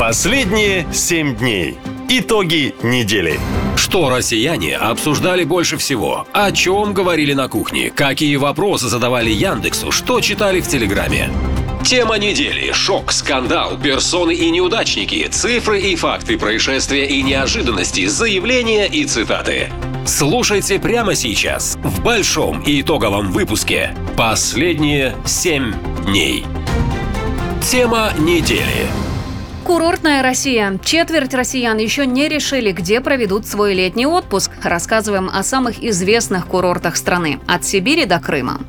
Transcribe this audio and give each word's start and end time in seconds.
Последние 0.00 0.86
семь 0.94 1.36
дней. 1.36 1.76
Итоги 2.08 2.74
недели. 2.82 3.38
Что 3.76 4.08
россияне 4.08 4.74
обсуждали 4.78 5.44
больше 5.44 5.76
всего? 5.76 6.26
О 6.32 6.50
чем 6.52 6.94
говорили 6.94 7.34
на 7.34 7.48
кухне? 7.48 7.90
Какие 7.90 8.36
вопросы 8.36 8.88
задавали 8.88 9.28
Яндексу? 9.28 9.92
Что 9.92 10.22
читали 10.22 10.62
в 10.62 10.68
Телеграме? 10.68 11.28
Тема 11.84 12.16
недели. 12.16 12.72
Шок, 12.72 13.12
скандал, 13.12 13.76
персоны 13.76 14.32
и 14.32 14.50
неудачники, 14.50 15.28
цифры 15.30 15.82
и 15.82 15.94
факты 15.96 16.38
происшествия 16.38 17.04
и 17.06 17.20
неожиданности, 17.20 18.06
заявления 18.06 18.86
и 18.86 19.04
цитаты. 19.04 19.70
Слушайте 20.06 20.78
прямо 20.78 21.14
сейчас 21.14 21.76
в 21.84 22.02
большом 22.02 22.62
и 22.62 22.80
итоговом 22.80 23.32
выпуске 23.32 23.94
«Последние 24.16 25.14
семь 25.26 25.74
дней». 26.06 26.46
Тема 27.70 28.14
недели. 28.18 28.88
Курортная 29.64 30.22
Россия. 30.22 30.78
Четверть 30.82 31.34
россиян 31.34 31.78
еще 31.78 32.06
не 32.06 32.28
решили, 32.28 32.72
где 32.72 33.00
проведут 33.00 33.46
свой 33.46 33.74
летний 33.74 34.06
отпуск. 34.06 34.50
Рассказываем 34.62 35.30
о 35.32 35.42
самых 35.42 35.82
известных 35.82 36.46
курортах 36.46 36.96
страны. 36.96 37.40
От 37.46 37.64
Сибири 37.64 38.06
до 38.06 38.18
Крыма. 38.18 38.60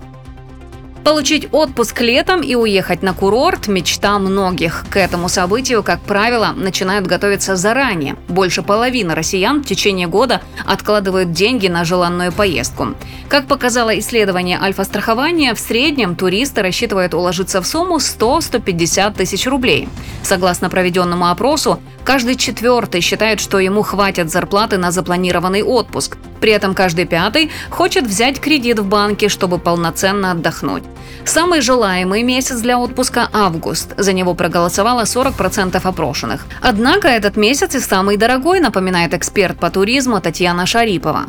Получить 1.03 1.47
отпуск 1.51 1.99
летом 2.01 2.41
и 2.41 2.53
уехать 2.53 3.01
на 3.01 3.13
курорт– 3.13 3.67
мечта 3.67 4.19
многих. 4.19 4.85
К 4.91 4.97
этому 4.97 5.29
событию, 5.29 5.81
как 5.81 5.99
правило, 6.01 6.53
начинают 6.55 7.07
готовиться 7.07 7.55
заранее. 7.55 8.17
Больше 8.27 8.61
половины 8.61 9.15
россиян 9.15 9.63
в 9.63 9.65
течение 9.65 10.05
года 10.05 10.41
откладывают 10.63 11.31
деньги 11.31 11.67
на 11.67 11.85
желанную 11.85 12.31
поездку. 12.31 12.89
Как 13.29 13.47
показало 13.47 13.97
исследование 13.97 14.59
Альфа-страхования, 14.61 15.55
в 15.55 15.59
среднем 15.59 16.15
туристы 16.15 16.61
рассчитывают 16.61 17.15
уложиться 17.15 17.63
в 17.63 17.67
сумму 17.67 17.97
100-150 17.97 19.15
тысяч 19.15 19.47
рублей. 19.47 19.89
Согласно 20.21 20.69
проведенному 20.69 21.29
опросу, 21.29 21.79
каждый 22.03 22.35
четвертый 22.35 23.01
считает, 23.01 23.39
что 23.39 23.57
ему 23.57 23.81
хватит 23.81 24.29
зарплаты 24.29 24.77
на 24.77 24.91
запланированный 24.91 25.63
отпуск. 25.63 26.17
При 26.41 26.51
этом 26.51 26.73
каждый 26.73 27.05
пятый 27.05 27.51
хочет 27.69 28.05
взять 28.05 28.41
кредит 28.41 28.79
в 28.79 28.85
банке, 28.85 29.29
чтобы 29.29 29.59
полноценно 29.59 30.31
отдохнуть. 30.31 30.83
Самый 31.23 31.61
желаемый 31.61 32.23
месяц 32.23 32.59
для 32.59 32.79
отпуска– 32.79 33.29
август. 33.33 33.93
За 33.97 34.11
него 34.11 34.33
проголосовало 34.33 35.03
40% 35.03 35.79
опрошенных. 35.81 36.45
Однако 36.61 37.07
этот 37.07 37.37
месяц 37.37 37.75
и 37.75 37.79
самый 37.79 38.17
дорогой, 38.17 38.59
напоминает 38.59 39.13
эксперт 39.13 39.59
по 39.59 39.69
туризму 39.69 40.19
Татьяна 40.19 40.65
Шарипова 40.65 41.25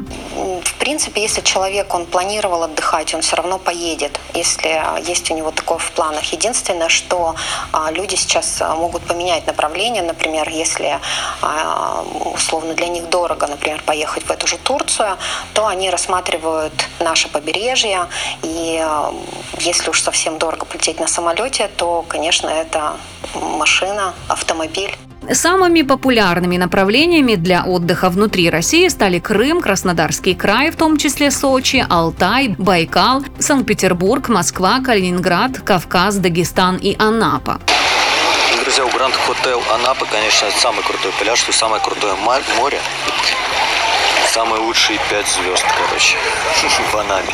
принципе, 0.83 1.23
если 1.23 1.43
человек, 1.43 1.95
он 1.95 2.07
планировал 2.07 2.65
отдыхать, 2.65 3.15
он 3.15 3.21
все 3.21 3.37
равно 3.37 3.59
поедет, 3.59 4.19
если 4.35 4.83
есть 5.09 5.31
у 5.31 5.35
него 5.35 5.53
такое 5.53 5.79
в 5.79 5.93
планах. 5.93 6.25
Единственное, 6.33 6.89
что 6.89 7.37
а, 7.73 7.93
люди 7.93 8.17
сейчас 8.17 8.61
а, 8.61 8.75
могут 8.75 9.03
поменять 9.05 9.47
направление, 9.47 10.03
например, 10.03 10.49
если 10.49 10.99
а, 11.41 12.05
условно 12.35 12.75
для 12.75 12.89
них 12.89 13.09
дорого, 13.09 13.47
например, 13.47 13.81
поехать 13.87 14.25
в 14.25 14.31
эту 14.33 14.49
же 14.49 14.59
Турцию, 14.59 15.19
то 15.55 15.69
они 15.69 15.89
рассматривают 15.89 16.75
наше 16.99 17.29
побережье, 17.29 18.09
и 18.43 18.85
если 19.61 19.89
уж 19.89 20.03
совсем 20.03 20.39
дорого 20.39 20.67
полететь 20.67 20.99
на 20.99 21.07
самолете, 21.07 21.69
то, 21.77 22.05
конечно, 22.09 22.49
это 22.49 22.97
машина, 23.35 24.15
автомобиль. 24.27 24.93
Самыми 25.31 25.83
популярными 25.83 26.57
направлениями 26.57 27.37
для 27.37 27.65
отдыха 27.65 28.11
внутри 28.11 28.51
России 28.51 28.89
стали 28.89 29.21
Крым, 29.21 29.61
Краснодарский 29.61 30.35
край, 30.35 30.71
в 30.71 30.77
том 30.77 30.97
числе 30.97 31.31
Сочи, 31.31 31.85
Алтай, 31.89 32.49
Байкал, 32.59 33.23
Санкт-Петербург, 33.39 34.29
Москва, 34.29 34.81
Калининград, 34.81 35.61
Кавказ, 35.61 36.17
Дагестан 36.17 36.77
и 36.77 36.97
Анапа. 36.99 37.61
Друзья, 38.63 38.85
у 38.85 38.91
Гранд 38.91 39.15
Хотел 39.15 39.63
Анапа, 39.73 40.07
конечно, 40.07 40.49
самый 40.59 40.83
крутой 40.83 41.13
пляж, 41.21 41.39
что 41.39 41.53
самое 41.53 41.83
крутое 41.83 42.15
море. 42.15 42.79
Самые 44.33 44.61
лучшие 44.61 44.99
пять 45.11 45.29
звезд, 45.29 45.65
короче, 45.77 46.17
в 46.93 46.97
Анапе. 46.97 47.33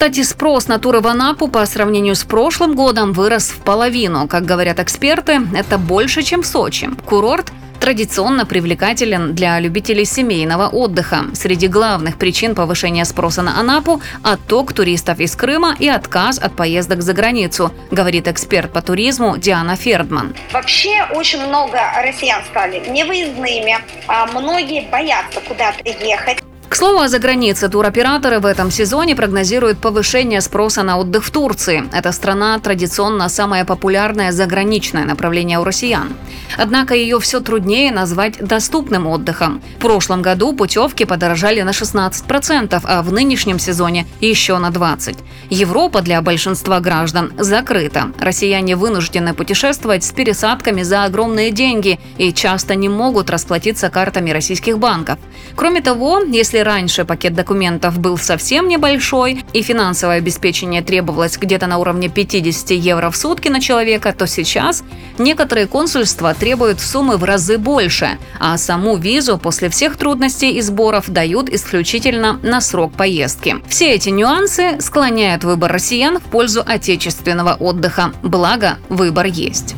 Кстати, 0.00 0.22
спрос 0.22 0.66
на 0.66 0.78
туры 0.78 1.00
в 1.00 1.06
Анапу 1.06 1.46
по 1.46 1.66
сравнению 1.66 2.14
с 2.14 2.24
прошлым 2.24 2.74
годом 2.74 3.12
вырос 3.12 3.50
в 3.50 3.58
половину. 3.58 4.26
Как 4.28 4.46
говорят 4.46 4.80
эксперты, 4.80 5.42
это 5.54 5.76
больше, 5.76 6.22
чем 6.22 6.40
в 6.40 6.46
Сочи. 6.46 6.88
Курорт 7.04 7.52
традиционно 7.80 8.46
привлекателен 8.46 9.34
для 9.34 9.60
любителей 9.60 10.06
семейного 10.06 10.68
отдыха. 10.68 11.26
Среди 11.34 11.68
главных 11.68 12.16
причин 12.16 12.54
повышения 12.54 13.04
спроса 13.04 13.42
на 13.42 13.60
Анапу– 13.60 14.00
отток 14.22 14.72
туристов 14.72 15.20
из 15.20 15.36
Крыма 15.36 15.76
и 15.78 15.90
отказ 15.90 16.38
от 16.38 16.56
поездок 16.56 17.02
за 17.02 17.12
границу, 17.12 17.70
говорит 17.90 18.26
эксперт 18.26 18.72
по 18.72 18.80
туризму 18.80 19.36
Диана 19.36 19.76
Фердман. 19.76 20.34
Вообще 20.50 21.04
очень 21.14 21.46
много 21.46 21.78
россиян 22.02 22.42
стали 22.50 22.78
невыездными, 22.88 23.76
а 24.08 24.24
многие 24.28 24.88
боятся 24.90 25.42
куда-то 25.46 25.86
ехать. 25.86 26.38
К 26.70 26.76
слову 26.76 27.00
о 27.00 27.08
загранице, 27.08 27.68
туроператоры 27.68 28.38
в 28.38 28.46
этом 28.46 28.70
сезоне 28.70 29.16
прогнозируют 29.16 29.78
повышение 29.80 30.40
спроса 30.40 30.84
на 30.84 30.98
отдых 30.98 31.24
в 31.24 31.32
Турции. 31.32 31.82
Эта 31.92 32.12
страна 32.12 32.56
традиционно 32.60 33.28
самое 33.28 33.64
популярное 33.64 34.30
заграничное 34.30 35.04
направление 35.04 35.58
у 35.58 35.64
россиян. 35.64 36.12
Однако 36.56 36.94
ее 36.94 37.18
все 37.18 37.40
труднее 37.40 37.90
назвать 37.90 38.38
доступным 38.38 39.08
отдыхом. 39.08 39.60
В 39.78 39.80
прошлом 39.80 40.22
году 40.22 40.52
путевки 40.52 41.04
подорожали 41.04 41.60
на 41.62 41.70
16%, 41.70 42.80
а 42.84 43.02
в 43.02 43.12
нынешнем 43.12 43.58
сезоне 43.58 44.06
еще 44.20 44.56
на 44.58 44.70
20%. 44.70 45.16
Европа 45.50 46.02
для 46.02 46.22
большинства 46.22 46.78
граждан 46.78 47.32
закрыта. 47.36 48.12
Россияне 48.20 48.76
вынуждены 48.76 49.34
путешествовать 49.34 50.04
с 50.04 50.12
пересадками 50.12 50.82
за 50.84 51.02
огромные 51.02 51.50
деньги 51.50 51.98
и 52.16 52.32
часто 52.32 52.76
не 52.76 52.88
могут 52.88 53.28
расплатиться 53.28 53.90
картами 53.90 54.30
российских 54.30 54.78
банков. 54.78 55.18
Кроме 55.56 55.80
того, 55.80 56.20
если 56.20 56.59
раньше 56.62 57.04
пакет 57.04 57.34
документов 57.34 57.98
был 57.98 58.18
совсем 58.18 58.68
небольшой 58.68 59.44
и 59.52 59.62
финансовое 59.62 60.18
обеспечение 60.18 60.82
требовалось 60.82 61.36
где-то 61.36 61.66
на 61.66 61.78
уровне 61.78 62.08
50 62.08 62.70
евро 62.70 63.10
в 63.10 63.16
сутки 63.16 63.48
на 63.48 63.60
человека, 63.60 64.14
то 64.16 64.26
сейчас 64.26 64.84
некоторые 65.18 65.66
консульства 65.66 66.34
требуют 66.34 66.80
суммы 66.80 67.16
в 67.16 67.24
разы 67.24 67.58
больше, 67.58 68.18
а 68.38 68.56
саму 68.58 68.96
визу 68.96 69.38
после 69.38 69.68
всех 69.68 69.96
трудностей 69.96 70.52
и 70.52 70.60
сборов 70.60 71.08
дают 71.08 71.48
исключительно 71.48 72.38
на 72.42 72.60
срок 72.60 72.92
поездки. 72.92 73.56
Все 73.68 73.92
эти 73.94 74.08
нюансы 74.10 74.80
склоняют 74.80 75.44
выбор 75.44 75.72
россиян 75.72 76.18
в 76.18 76.22
пользу 76.22 76.62
отечественного 76.66 77.54
отдыха. 77.54 78.12
Благо, 78.22 78.78
выбор 78.88 79.26
есть. 79.26 79.74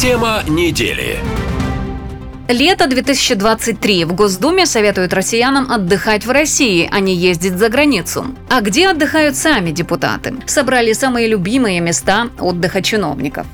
Тема 0.00 0.42
недели. 0.48 1.18
Лето 2.48 2.88
2023. 2.88 4.04
В 4.04 4.14
Госдуме 4.14 4.66
советуют 4.66 5.12
россиянам 5.12 5.70
отдыхать 5.70 6.26
в 6.26 6.30
России, 6.30 6.88
а 6.90 7.00
не 7.00 7.14
ездить 7.14 7.56
за 7.56 7.68
границу. 7.68 8.26
А 8.50 8.60
где 8.60 8.88
отдыхают 8.88 9.36
сами 9.36 9.70
депутаты? 9.70 10.34
Собрали 10.46 10.92
самые 10.92 11.28
любимые 11.28 11.80
места 11.80 12.28
отдыха 12.40 12.82
чиновников. 12.82 13.46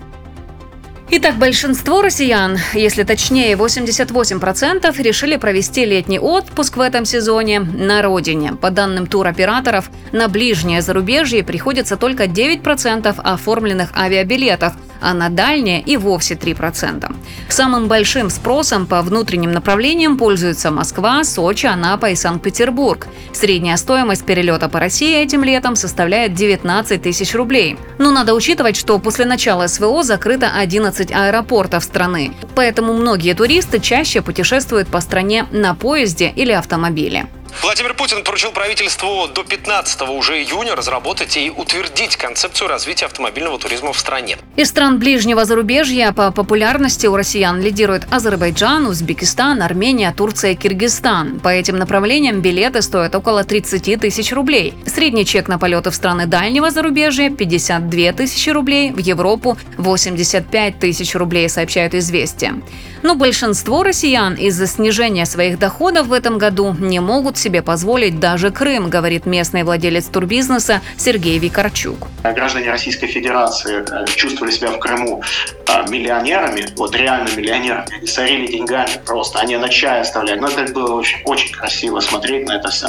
Итак, 1.11 1.37
большинство 1.37 2.03
россиян, 2.03 2.59
если 2.75 3.03
точнее 3.03 3.55
88%, 3.55 5.03
решили 5.03 5.37
провести 5.37 5.87
летний 5.87 6.19
отпуск 6.19 6.77
в 6.77 6.83
этом 6.83 7.07
сезоне 7.07 7.61
на 7.61 8.03
родине. 8.03 8.53
По 8.53 8.71
данным 8.71 9.07
туроператоров, 9.07 9.91
на 10.13 10.29
ближнее 10.29 10.83
зарубежье 10.83 11.43
приходится 11.43 11.97
только 11.97 12.25
9% 12.25 13.15
оформленных 13.23 13.97
авиабилетов, 13.97 14.75
а 15.01 15.15
на 15.15 15.29
дальнее 15.29 15.81
и 15.81 15.97
вовсе 15.97 16.35
3%. 16.35 17.15
Самым 17.49 17.89
большим 17.89 18.31
спросом 18.31 18.87
по 18.87 19.01
внутренним 19.03 19.53
направлениям 19.53 20.19
пользуются 20.19 20.71
Москва, 20.71 21.25
Сочи, 21.25 21.67
Анапа 21.67 22.11
и 22.11 22.17
Санкт-Петербург. 22.17 23.07
Средняя 23.33 23.77
стоимость 23.77 24.27
перелета 24.27 24.69
по 24.69 24.81
России 24.81 25.17
этим 25.17 25.45
летом 25.45 25.77
составляет 25.77 26.35
19 26.35 27.01
тысяч 27.01 27.35
рублей. 27.35 27.79
Но 27.99 28.11
надо 28.11 28.35
учитывать, 28.35 28.77
что 28.77 28.99
после 28.99 29.25
начала 29.25 29.69
СВО 29.69 30.03
закрыто 30.03 30.51
11 30.55 30.98
15 30.99 31.13
аэропортов 31.13 31.85
страны. 31.85 32.33
Поэтому 32.55 32.93
многие 32.93 33.35
туристы 33.35 33.79
чаще 33.79 34.21
путешествуют 34.21 34.89
по 34.89 35.01
стране 35.01 35.47
на 35.53 35.75
поезде 35.75 36.33
или 36.35 36.53
автомобиле. 36.53 37.27
Владимир 37.61 37.93
Путин 37.95 38.23
поручил 38.23 38.53
правительству 38.53 39.27
до 39.27 39.43
15 39.43 40.03
уже 40.03 40.41
июня 40.41 40.77
разработать 40.77 41.37
и 41.37 41.51
утвердить 41.51 42.17
концепцию 42.17 42.69
развития 42.69 43.07
автомобильного 43.07 43.59
туризма 43.59 43.93
в 43.93 43.99
стране. 43.99 44.39
Из 44.55 44.69
стран 44.69 45.01
ближнего 45.01 45.45
зарубежья 45.45 46.13
по 46.13 46.31
популярности 46.31 47.09
у 47.09 47.17
россиян 47.17 47.61
лидируют 47.61 48.07
Азербайджан, 48.13 48.87
Узбекистан, 48.87 49.61
Армения, 49.61 50.15
Турция 50.17 50.55
Киргизстан. 50.55 51.41
По 51.41 51.49
этим 51.49 51.79
направлениям 51.79 52.41
билеты 52.41 52.81
стоят 52.81 53.17
около 53.17 53.43
30 53.43 54.01
тысяч 54.01 54.33
рублей. 54.33 54.75
Средний 54.87 55.27
чек 55.27 55.49
на 55.49 55.59
полеты 55.59 55.91
в 55.91 55.97
страны 55.97 56.27
дальнего 56.27 56.71
зарубежья– 56.71 57.29
52 57.37 58.13
тысячи 58.13 58.51
рублей, 58.51 58.93
в 58.93 58.99
Европу– 58.99 59.59
85 59.79 60.79
тысяч 60.79 61.13
рублей, 61.17 61.49
сообщают 61.49 61.95
«Известия». 61.95 62.55
Но 63.03 63.15
большинство 63.15 63.83
россиян 63.83 64.35
из-за 64.35 64.67
снижения 64.67 65.25
своих 65.25 65.59
доходов 65.59 66.09
в 66.09 66.13
этом 66.13 66.39
году 66.39 66.75
не 66.79 67.01
могут 67.01 67.39
себе 67.39 67.48
себе 67.49 67.63
позволить 67.63 68.21
даже 68.21 68.51
Крым, 68.51 68.91
говорит 68.91 69.25
местный 69.25 69.63
владелец 69.63 70.05
турбизнеса 70.05 70.83
Сергей 70.99 71.39
Викарчук. 71.39 72.09
Граждане 72.23 72.71
Российской 72.71 73.07
Федерации 73.07 73.83
э, 73.91 74.05
чувствовали 74.17 74.53
себя 74.53 74.71
в 74.71 74.79
Крыму 74.79 75.23
э, 75.67 75.89
миллионерами, 75.89 76.67
вот 76.77 76.95
реально 76.95 77.31
миллионерами, 77.35 77.87
они 77.97 78.07
сорили 78.07 78.49
деньгами 78.49 78.91
просто, 79.07 79.39
они 79.39 79.57
на 79.57 79.71
чай 79.71 80.03
оставляли. 80.03 80.41
Ну, 80.41 80.49
это 80.49 80.71
было 80.75 80.93
очень, 80.93 81.23
очень 81.25 81.55
красиво 81.55 82.01
смотреть 82.01 82.47
на 82.47 82.57
это 82.57 82.69
все. 82.69 82.89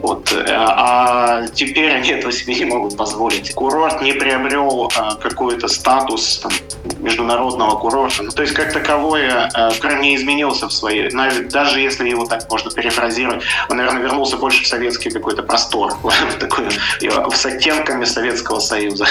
Вот. 0.00 0.32
Э, 0.32 0.46
а 0.56 1.46
теперь 1.52 1.92
они 1.92 2.08
этого 2.08 2.32
себе 2.32 2.54
не 2.54 2.64
могут 2.64 2.96
позволить. 2.96 3.52
Курорт 3.52 4.00
не 4.00 4.12
приобрел 4.12 4.90
какой-то 5.20 5.68
статус 5.68 6.38
там, 6.38 6.52
международного 7.00 7.78
курорта. 7.78 8.22
Ну, 8.22 8.30
то 8.30 8.40
есть, 8.40 8.54
как 8.54 8.72
таковое, 8.72 9.50
Крым 9.80 10.00
не 10.00 10.16
изменился 10.16 10.66
в 10.66 10.72
своей... 10.72 11.10
Даже 11.50 11.80
если 11.80 12.08
его 12.08 12.24
так 12.24 12.50
можно 12.50 12.70
перефразировать, 12.70 13.42
он, 13.68 13.80
наверное, 13.88 14.08
вернулся 14.08 14.36
больше 14.36 14.64
в 14.64 14.66
советский 14.66 15.10
какой-то 15.10 15.42
простор, 15.42 15.94
такой, 16.40 16.68
с 17.34 17.46
оттенками 17.46 18.04
Советского 18.04 18.60
Союза. 18.60 19.06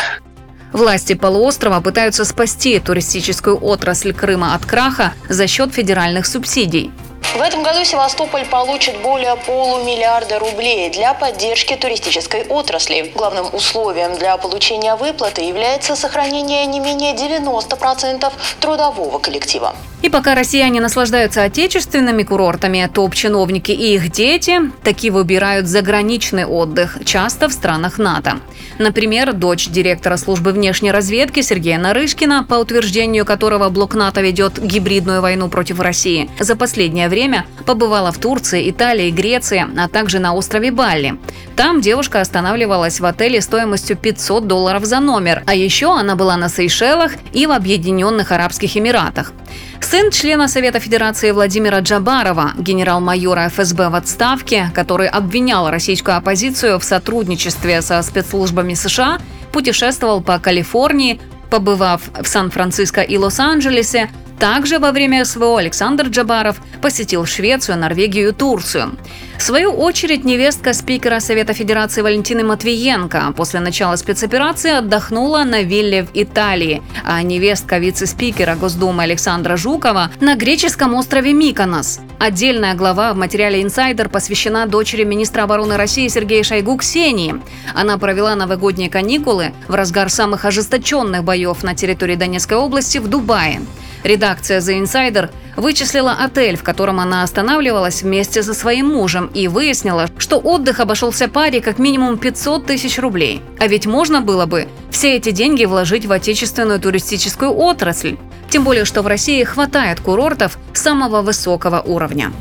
Власти 0.74 1.14
полуострова 1.14 1.80
пытаются 1.80 2.26
спасти 2.26 2.80
туристическую 2.80 3.58
отрасль 3.64 4.14
Крыма 4.14 4.54
от 4.54 4.66
краха 4.66 5.14
за 5.30 5.48
счет 5.48 5.74
федеральных 5.74 6.26
субсидий. 6.26 6.92
В 7.36 7.42
этом 7.42 7.62
году 7.62 7.84
Севастополь 7.84 8.46
получит 8.46 8.98
более 9.02 9.36
полумиллиарда 9.36 10.40
рублей 10.40 10.90
для 10.90 11.14
поддержки 11.14 11.76
туристической 11.76 12.44
отрасли. 12.44 13.12
Главным 13.16 13.54
условием 13.54 14.18
для 14.18 14.38
получения 14.38 14.96
выплаты 14.96 15.42
является 15.42 15.96
сохранение 15.96 16.66
не 16.66 16.80
менее 16.80 17.14
90% 17.14 18.32
трудового 18.60 19.20
коллектива. 19.20 19.76
И 20.04 20.10
пока 20.10 20.36
россияне 20.36 20.80
наслаждаются 20.80 21.44
отечественными 21.44 22.22
курортами, 22.22 22.90
топ-чиновники 22.94 23.72
и 23.72 23.96
их 23.96 24.12
дети 24.12 24.62
таки 24.84 25.10
выбирают 25.10 25.66
заграничный 25.66 26.46
отдых, 26.46 27.00
часто 27.04 27.50
в 27.50 27.54
странах 27.54 27.98
НАТО. 27.98 28.38
Например, 28.78 29.34
дочь 29.34 29.68
директора 29.70 30.18
службы 30.18 30.52
внешней 30.52 30.92
разведки 30.92 31.42
Сергея 31.42 31.80
Нарышкина, 31.80 32.44
по 32.44 32.56
утверждению 32.56 33.26
которого 33.26 33.70
блок 33.70 33.96
НАТО 33.96 34.22
ведет 34.22 34.64
гибридную 34.64 35.22
войну 35.22 35.50
против 35.50 35.80
России, 35.80 36.30
за 36.40 36.56
последнее 36.56 37.10
время 37.10 37.48
побывала 37.66 38.12
в 38.12 38.20
Турции, 38.20 38.70
Италии, 38.70 39.10
Греции, 39.10 39.66
а 39.78 39.88
также 39.88 40.20
на 40.20 40.36
острове 40.36 40.72
Балли. 40.72 41.18
Там 41.56 41.82
девушка 41.82 42.22
останавливалась 42.22 43.00
в 43.00 43.06
отеле 43.06 43.42
стоимостью 43.42 43.98
500 43.98 44.46
долларов 44.46 44.86
за 44.86 45.00
номер, 45.00 45.42
а 45.48 45.56
еще 45.56 45.98
она 45.98 46.16
была 46.16 46.38
на 46.38 46.50
Сейшелах 46.50 47.14
и 47.34 47.48
в 47.48 47.52
Объединенных 47.52 48.32
Арабских 48.32 48.78
Эмиратах. 48.78 49.34
Сын 49.82 50.12
члена 50.12 50.48
Совета 50.48 50.80
Федерации 50.80 51.32
Владимира 51.32 51.80
Джабарова, 51.80 52.54
генерал-майора 52.58 53.50
ФСБ 53.50 53.90
в 53.90 53.96
отставке, 53.96 54.70
который 54.76 55.08
обвинял 55.08 55.70
российскую 55.70 56.18
оппозицию 56.18 56.78
в 56.80 56.84
сотрудничестве 56.84 57.82
со 57.82 58.02
спецслужбами 58.02 58.74
США, 58.74 59.20
путешествовал 59.52 60.22
по 60.22 60.40
Калифорнии, 60.40 61.22
побывав 61.50 62.02
в 62.22 62.28
Сан-Франциско 62.28 63.02
и 63.02 63.18
Лос-Анджелесе, 63.18 64.10
также 64.40 64.80
во 64.80 64.92
время 64.92 65.26
СВО 65.26 65.58
Александр 65.58 66.08
Джабаров 66.08 66.62
посетил 66.82 67.26
Швецию, 67.26 67.78
Норвегию 67.78 68.30
и 68.30 68.32
Турцию. 68.32 68.98
В 69.38 69.42
свою 69.42 69.72
очередь, 69.72 70.26
невестка 70.26 70.74
спикера 70.74 71.20
Совета 71.20 71.54
Федерации 71.54 72.02
Валентины 72.02 72.44
Матвиенко 72.44 73.34
после 73.36 73.60
начала 73.60 73.96
спецоперации 73.96 74.72
отдохнула 74.72 75.44
на 75.44 75.62
вилле 75.62 76.04
в 76.04 76.10
Италии, 76.16 76.82
а 77.04 77.22
невестка 77.22 77.78
вице-спикера 77.78 78.56
Госдумы 78.56 79.04
Александра 79.04 79.56
Жукова 79.56 80.10
на 80.20 80.36
греческом 80.36 80.96
острове 80.96 81.34
Миконос. 81.34 82.00
Отдельная 82.20 82.74
глава 82.74 83.14
в 83.14 83.18
материале 83.18 83.62
«Инсайдер» 83.62 84.10
посвящена 84.10 84.66
дочери 84.66 85.04
министра 85.04 85.44
обороны 85.44 85.78
России 85.78 86.08
Сергея 86.08 86.44
Шойгу 86.44 86.78
Ксении. 86.78 87.36
Она 87.76 88.00
провела 88.00 88.34
новогодние 88.34 88.90
каникулы 88.90 89.54
в 89.68 89.76
разгар 89.76 90.10
самых 90.10 90.46
ожесточенных 90.46 91.24
боев 91.24 91.62
на 91.64 91.76
территории 91.76 92.16
Донецкой 92.16 92.58
области 92.58 92.98
в 92.98 93.08
Дубае. 93.08 93.62
Редакция 94.08 94.62
The 94.62 94.82
Insider 94.82 95.30
вычислила 95.58 96.14
отель, 96.14 96.56
в 96.56 96.64
котором 96.64 97.02
она 97.02 97.24
останавливалась 97.24 98.04
вместе 98.04 98.42
со 98.42 98.54
своим 98.54 98.88
мужем 98.88 99.30
и 99.34 99.50
выяснила, 99.50 100.08
что 100.18 100.38
отдых 100.38 100.80
обошелся 100.80 101.28
паре 101.28 101.60
как 101.60 101.78
минимум 101.78 102.18
500 102.18 102.66
тысяч 102.66 102.98
рублей. 103.00 103.42
А 103.60 103.68
ведь 103.68 103.86
можно 103.86 104.22
было 104.22 104.46
бы 104.46 104.70
все 104.90 105.18
эти 105.18 105.32
деньги 105.32 105.66
вложить 105.66 106.06
в 106.06 106.12
отечественную 106.14 106.80
туристическую 106.80 107.54
отрасль. 107.54 108.16
Тем 108.50 108.64
более, 108.64 108.86
что 108.86 109.02
в 109.02 109.08
России 109.08 109.44
хватает 109.44 110.00
курортов 110.00 110.58
самого 110.74 111.22
высокого 111.22 111.82
уровня. 111.82 112.32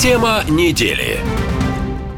Тема 0.00 0.42
недели. 0.48 1.20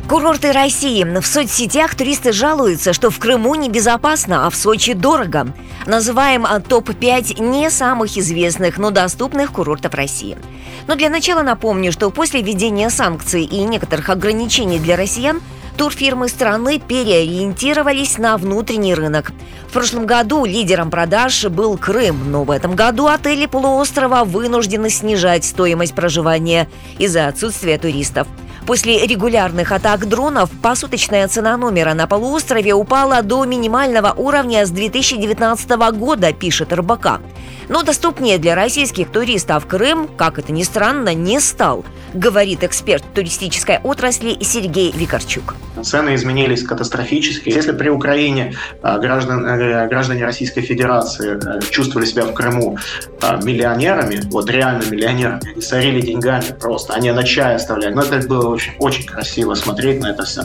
Курорты 0.08 0.53
России. 0.53 1.03
В 1.03 1.26
соцсетях 1.26 1.97
туристы 1.97 2.31
жалуются, 2.31 2.93
что 2.93 3.11
в 3.11 3.19
Крыму 3.19 3.56
небезопасно, 3.56 4.47
а 4.47 4.50
в 4.50 4.55
Сочи 4.55 4.93
дорого. 4.93 5.49
Называем 5.85 6.47
а, 6.47 6.61
топ-5 6.61 7.43
не 7.43 7.69
самых 7.70 8.17
известных, 8.17 8.79
но 8.79 8.93
доступных 8.93 9.50
курортов 9.50 9.94
России. 9.94 10.38
Но 10.87 10.94
для 10.94 11.11
начала 11.11 11.43
напомню, 11.43 11.91
что 11.91 12.11
после 12.11 12.41
введения 12.41 12.88
санкций 12.88 13.43
и 13.43 13.64
некоторых 13.64 14.08
ограничений 14.08 14.79
для 14.79 14.97
россиян 14.97 15.41
турфирмы 15.76 16.29
страны 16.29 16.79
переориентировались 16.79 18.17
на 18.17 18.37
внутренний 18.37 18.94
рынок. 18.94 19.32
В 19.69 19.73
прошлом 19.73 20.06
году 20.06 20.44
лидером 20.44 20.88
продаж 20.88 21.47
был 21.47 21.76
Крым, 21.76 22.31
но 22.31 22.44
в 22.44 22.53
этом 22.53 22.76
году 22.76 23.08
отели 23.08 23.47
полуострова 23.47 24.23
вынуждены 24.23 24.88
снижать 24.88 25.44
стоимость 25.44 25.97
проживания 25.97 26.69
из-за 26.97 27.26
отсутствия 27.26 27.76
туристов– 27.76 28.29
После 28.66 29.06
регулярных 29.06 29.70
атак 29.70 30.08
дронов 30.08 30.50
посуточная 30.60 31.28
цена 31.28 31.56
номера 31.56 31.94
на 31.94 32.08
полуострове 32.08 32.74
упала 32.74 33.22
до 33.22 33.44
минимального 33.44 34.12
уровня 34.12 34.66
с 34.66 34.70
2019 34.70 35.70
года, 35.96 36.32
пишет 36.32 36.72
РБК. 36.72 37.20
Но 37.68 37.84
доступнее 37.84 38.38
для 38.38 38.56
российских 38.56 39.12
туристов 39.12 39.66
Крым, 39.66 40.08
как 40.08 40.40
это 40.40 40.50
ни 40.52 40.64
странно, 40.64 41.14
не 41.14 41.38
стал, 41.38 41.84
говорит 42.12 42.64
эксперт 42.64 43.04
туристической 43.14 43.78
отрасли 43.78 44.36
Сергей 44.42 44.90
Викарчук. 44.90 45.54
Цены 45.86 46.16
изменились 46.16 46.64
катастрофически. 46.64 47.48
Если 47.48 47.70
при 47.70 47.88
Украине 47.88 48.54
а, 48.82 48.98
граждан, 48.98 49.46
э, 49.46 49.86
граждане 49.86 50.24
Российской 50.24 50.60
Федерации 50.62 51.38
э, 51.38 51.60
чувствовали 51.70 52.06
себя 52.06 52.24
в 52.24 52.34
Крыму 52.34 52.76
а, 53.22 53.36
миллионерами, 53.36 54.20
вот 54.30 54.50
реально 54.50 54.82
миллионерами, 54.90 55.06
они 55.54 55.60
сорили 55.62 56.00
деньгами 56.00 56.46
просто, 56.60 56.94
они 56.94 57.12
на 57.12 57.22
чай 57.22 57.54
оставляли. 57.54 57.94
Но 57.94 58.02
это 58.02 58.26
было 58.26 58.48
очень, 58.48 58.72
очень 58.80 59.06
красиво 59.06 59.54
смотреть 59.54 60.00
на 60.00 60.10
это 60.10 60.24
все. 60.24 60.42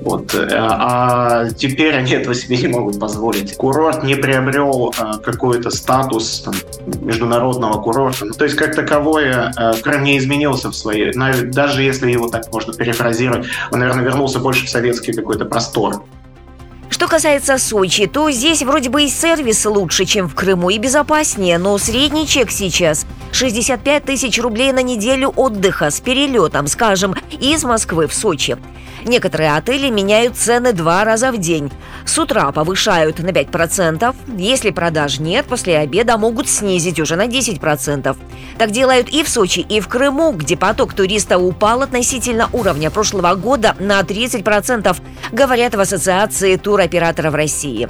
Вот. 0.00 0.32
Э, 0.34 0.48
а 0.52 1.48
теперь 1.56 1.96
они 1.96 2.12
этого 2.12 2.34
себе 2.36 2.56
не 2.56 2.68
могут 2.68 3.00
позволить. 3.00 3.56
Курорт 3.56 4.04
не 4.04 4.14
приобрел 4.14 4.94
какой-то 5.24 5.70
статус 5.70 6.42
там, 6.44 6.54
международного 7.00 7.82
курорта. 7.82 8.26
Ну, 8.26 8.34
то 8.34 8.44
есть, 8.44 8.56
как 8.56 8.76
таковое, 8.76 9.52
Крым 9.82 10.04
не 10.04 10.18
изменился 10.18 10.68
в 10.70 10.74
своей... 10.74 11.12
Даже 11.12 11.82
если 11.82 12.12
его 12.12 12.28
так 12.28 12.52
можно 12.52 12.72
перефразировать, 12.72 13.46
он, 13.72 13.80
наверное, 13.80 14.04
вернулся 14.04 14.38
больше 14.38 14.66
в 14.66 14.70
советский 14.84 15.14
какой-то 15.14 15.46
простор. 15.46 16.04
Что 16.94 17.08
касается 17.08 17.58
Сочи, 17.58 18.06
то 18.06 18.30
здесь 18.30 18.62
вроде 18.62 18.88
бы 18.88 19.02
и 19.02 19.08
сервис 19.08 19.66
лучше, 19.66 20.04
чем 20.04 20.28
в 20.28 20.36
Крыму, 20.36 20.70
и 20.70 20.78
безопаснее, 20.78 21.58
но 21.58 21.76
средний 21.76 22.24
чек 22.24 22.52
сейчас 22.52 23.04
65 23.32 24.04
тысяч 24.04 24.40
рублей 24.40 24.70
на 24.70 24.80
неделю 24.80 25.30
отдыха 25.30 25.90
с 25.90 26.00
перелетом, 26.00 26.68
скажем, 26.68 27.16
из 27.32 27.64
Москвы 27.64 28.06
в 28.06 28.14
Сочи. 28.14 28.56
Некоторые 29.04 29.54
отели 29.54 29.90
меняют 29.90 30.36
цены 30.36 30.72
два 30.72 31.04
раза 31.04 31.30
в 31.30 31.38
день. 31.38 31.70
С 32.06 32.18
утра 32.18 32.50
повышают 32.52 33.18
на 33.18 33.30
5%, 33.30 34.14
если 34.38 34.70
продаж 34.70 35.18
нет, 35.18 35.46
после 35.46 35.78
обеда 35.78 36.16
могут 36.16 36.48
снизить 36.48 37.00
уже 37.00 37.16
на 37.16 37.26
10%. 37.26 38.16
Так 38.56 38.70
делают 38.70 39.08
и 39.08 39.22
в 39.22 39.28
Сочи, 39.28 39.60
и 39.60 39.80
в 39.80 39.88
Крыму, 39.88 40.32
где 40.32 40.56
поток 40.56 40.94
туристов 40.94 41.42
упал 41.42 41.82
относительно 41.82 42.48
уровня 42.52 42.90
прошлого 42.90 43.34
года 43.34 43.76
на 43.78 44.00
30%, 44.00 44.96
говорят 45.32 45.74
в 45.74 45.80
Ассоциации 45.80 46.56
туроператоров 46.84 47.34
России. 47.34 47.88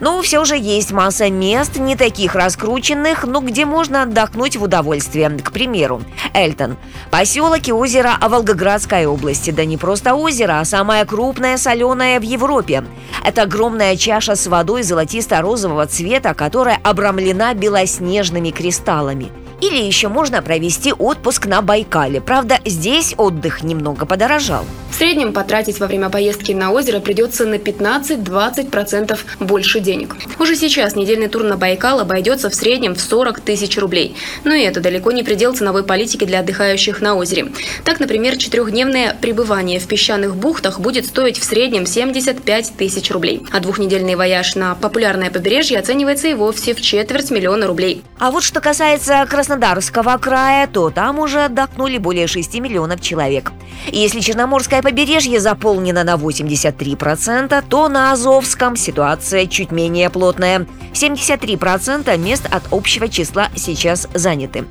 Но 0.00 0.20
все 0.22 0.44
же 0.44 0.56
есть 0.56 0.92
масса 0.92 1.30
мест, 1.30 1.76
не 1.76 1.96
таких 1.96 2.34
раскрученных, 2.34 3.24
но 3.24 3.40
где 3.40 3.64
можно 3.64 4.02
отдохнуть 4.02 4.56
в 4.56 4.62
удовольствие. 4.62 5.30
К 5.30 5.50
примеру, 5.50 6.02
Эльтон. 6.34 6.76
Поселок 7.10 7.66
и 7.66 7.72
озеро 7.72 8.12
Волгоградской 8.20 9.06
области. 9.06 9.50
Да 9.50 9.64
не 9.64 9.76
просто 9.76 10.14
озеро, 10.14 10.60
а 10.60 10.64
самое 10.64 11.04
крупное 11.04 11.56
соленое 11.56 12.20
в 12.20 12.22
Европе. 12.22 12.84
Это 13.24 13.42
огромная 13.42 13.96
чаша 13.96 14.36
с 14.36 14.46
водой 14.46 14.82
золотисто-розового 14.82 15.86
цвета, 15.86 16.34
которая 16.34 16.78
обрамлена 16.82 17.54
белоснежными 17.54 18.50
кристаллами. 18.50 19.45
Или 19.60 19.82
еще 19.82 20.08
можно 20.08 20.42
провести 20.42 20.92
отпуск 20.92 21.46
на 21.46 21.62
Байкале. 21.62 22.20
Правда, 22.20 22.58
здесь 22.64 23.14
отдых 23.16 23.62
немного 23.62 24.04
подорожал. 24.04 24.64
В 24.90 24.98
среднем 24.98 25.32
потратить 25.32 25.78
во 25.78 25.86
время 25.86 26.08
поездки 26.08 26.52
на 26.52 26.72
озеро 26.72 27.00
придется 27.00 27.44
на 27.44 27.56
15-20% 27.56 29.18
больше 29.40 29.80
денег. 29.80 30.16
Уже 30.38 30.56
сейчас 30.56 30.96
недельный 30.96 31.28
тур 31.28 31.42
на 31.42 31.56
Байкал 31.56 32.00
обойдется 32.00 32.48
в 32.48 32.54
среднем 32.54 32.94
в 32.94 33.00
40 33.00 33.40
тысяч 33.40 33.76
рублей. 33.76 34.16
Но 34.44 34.54
и 34.54 34.62
это 34.62 34.80
далеко 34.80 35.12
не 35.12 35.22
предел 35.22 35.54
ценовой 35.54 35.82
политики 35.82 36.24
для 36.24 36.40
отдыхающих 36.40 37.02
на 37.02 37.14
озере. 37.14 37.48
Так, 37.84 38.00
например, 38.00 38.36
четырехдневное 38.38 39.14
пребывание 39.20 39.80
в 39.80 39.86
песчаных 39.86 40.34
бухтах 40.36 40.80
будет 40.80 41.04
стоить 41.06 41.38
в 41.38 41.44
среднем 41.44 41.84
75 41.84 42.72
тысяч 42.78 43.10
рублей. 43.10 43.42
А 43.52 43.60
двухнедельный 43.60 44.14
вояж 44.14 44.54
на 44.54 44.74
популярное 44.76 45.30
побережье 45.30 45.78
оценивается 45.78 46.28
и 46.28 46.34
вовсе 46.34 46.74
в 46.74 46.80
четверть 46.80 47.30
миллиона 47.30 47.66
рублей. 47.66 48.02
А 48.18 48.30
вот 48.30 48.44
что 48.44 48.60
касается 48.60 49.26
Краснодарского 49.46 50.18
края, 50.18 50.66
то 50.66 50.90
там 50.90 51.20
уже 51.20 51.44
отдохнули 51.44 51.98
более 51.98 52.26
6 52.26 52.58
миллионов 52.58 53.00
человек. 53.00 53.52
Если 53.86 54.18
Черноморское 54.18 54.82
побережье 54.82 55.38
заполнено 55.38 56.02
на 56.02 56.16
83%, 56.16 57.64
то 57.68 57.88
на 57.88 58.10
Азовском 58.10 58.74
ситуация 58.74 59.46
чуть 59.46 59.70
менее 59.70 60.10
плотная. 60.10 60.66
73% 60.94 62.18
мест 62.18 62.48
от 62.50 62.64
общего 62.72 63.08
числа 63.08 63.48
сейчас 63.54 64.08
заняты. 64.14 64.64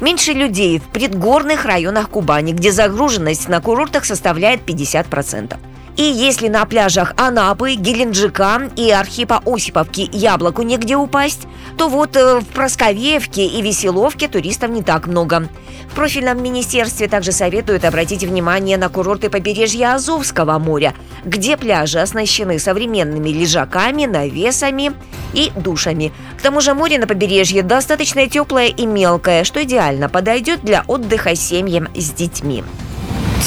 Меньше 0.00 0.32
людей 0.32 0.80
в 0.80 0.88
предгорных 0.88 1.64
районах 1.64 2.10
Кубани, 2.10 2.50
где 2.50 2.72
загруженность 2.72 3.48
на 3.48 3.60
курортах 3.60 4.04
составляет 4.04 4.68
50%. 4.68 5.56
И 5.96 6.02
если 6.02 6.48
на 6.48 6.66
пляжах 6.66 7.14
Анапы, 7.16 7.74
Геленджика 7.74 8.70
и 8.76 8.90
Архипа 8.90 9.42
Осиповки 9.46 10.08
яблоку 10.12 10.60
негде 10.60 10.94
упасть, 10.94 11.46
то 11.78 11.88
вот 11.88 12.16
э, 12.16 12.40
в 12.40 12.46
Просковеевке 12.46 13.46
и 13.46 13.62
Веселовке 13.62 14.28
туристов 14.28 14.70
не 14.70 14.82
так 14.82 15.06
много. 15.06 15.48
В 15.90 15.94
профильном 15.94 16.42
министерстве 16.42 17.08
также 17.08 17.32
советуют 17.32 17.86
обратить 17.86 18.24
внимание 18.24 18.76
на 18.76 18.90
курорты 18.90 19.30
побережья 19.30 19.94
Азовского 19.94 20.58
моря, 20.58 20.94
где 21.24 21.56
пляжи 21.56 21.98
оснащены 21.98 22.58
современными 22.58 23.30
лежаками, 23.30 24.04
навесами 24.04 24.92
и 25.32 25.50
душами. 25.56 26.12
К 26.38 26.42
тому 26.42 26.60
же 26.60 26.74
море 26.74 26.98
на 26.98 27.06
побережье 27.06 27.62
достаточно 27.62 28.28
теплое 28.28 28.66
и 28.66 28.84
мелкое, 28.84 29.44
что 29.44 29.62
идеально 29.62 30.10
подойдет 30.10 30.60
для 30.62 30.84
отдыха 30.86 31.34
семьям 31.34 31.88
с 31.94 32.10
детьми. 32.10 32.62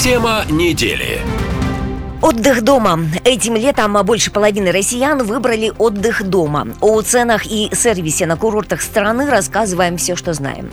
Тема 0.01 0.45
недели. 0.49 1.21
Отдых 2.21 2.63
дома. 2.63 2.99
Этим 3.23 3.55
летом 3.55 3.93
больше 4.05 4.29
половины 4.29 4.73
россиян 4.73 5.23
выбрали 5.23 5.71
отдых 5.77 6.21
дома. 6.23 6.67
О 6.81 7.01
ценах 7.01 7.45
и 7.45 7.69
сервисе 7.73 8.25
на 8.25 8.35
курортах 8.35 8.81
страны 8.81 9.29
рассказываем 9.29 9.95
все, 9.95 10.17
что 10.17 10.33
знаем. 10.33 10.69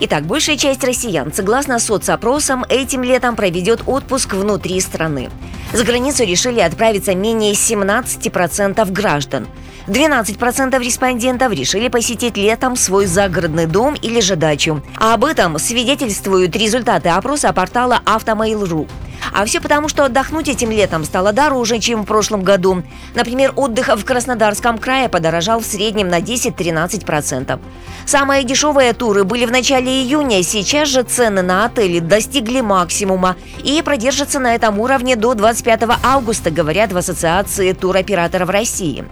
Итак, 0.00 0.24
большая 0.24 0.58
часть 0.58 0.84
россиян, 0.84 1.32
согласно 1.32 1.78
соцопросам, 1.78 2.66
этим 2.68 3.02
летом 3.02 3.34
проведет 3.34 3.82
отпуск 3.86 4.34
внутри 4.34 4.78
страны. 4.80 5.30
За 5.72 5.84
границу 5.84 6.24
решили 6.24 6.60
отправиться 6.60 7.14
менее 7.14 7.54
17% 7.54 8.92
граждан. 8.92 9.46
12% 9.90 10.78
респондентов 10.78 11.52
решили 11.52 11.88
посетить 11.88 12.36
летом 12.36 12.76
свой 12.76 13.06
загородный 13.06 13.66
дом 13.66 13.94
или 13.94 14.20
же 14.20 14.36
дачу. 14.36 14.84
Об 14.96 15.24
этом 15.24 15.58
свидетельствуют 15.58 16.54
результаты 16.54 17.08
опроса 17.08 17.52
портала 17.52 18.00
Автомейл.ру. 18.04 18.86
А 19.32 19.44
все 19.44 19.60
потому, 19.60 19.88
что 19.88 20.04
отдохнуть 20.04 20.48
этим 20.48 20.70
летом 20.70 21.04
стало 21.04 21.32
дороже, 21.32 21.80
чем 21.80 22.02
в 22.02 22.06
прошлом 22.06 22.44
году. 22.44 22.84
Например, 23.16 23.52
отдых 23.56 23.88
в 23.88 24.04
Краснодарском 24.04 24.78
крае 24.78 25.08
подорожал 25.08 25.58
в 25.58 25.66
среднем 25.66 26.08
на 26.08 26.20
10-13%. 26.20 27.58
Самые 28.06 28.44
дешевые 28.44 28.92
туры 28.92 29.24
были 29.24 29.44
в 29.44 29.50
начале 29.50 30.02
июня, 30.02 30.44
сейчас 30.44 30.88
же 30.88 31.02
цены 31.02 31.42
на 31.42 31.64
отели 31.64 31.98
достигли 31.98 32.60
максимума 32.60 33.36
и 33.64 33.82
продержатся 33.82 34.38
на 34.38 34.54
этом 34.54 34.78
уровне 34.78 35.16
до 35.16 35.34
25 35.34 35.82
августа, 36.04 36.52
говорят 36.52 36.92
в 36.92 36.96
Ассоциации 36.96 37.72
туроператоров 37.72 38.50
России. 38.50 39.04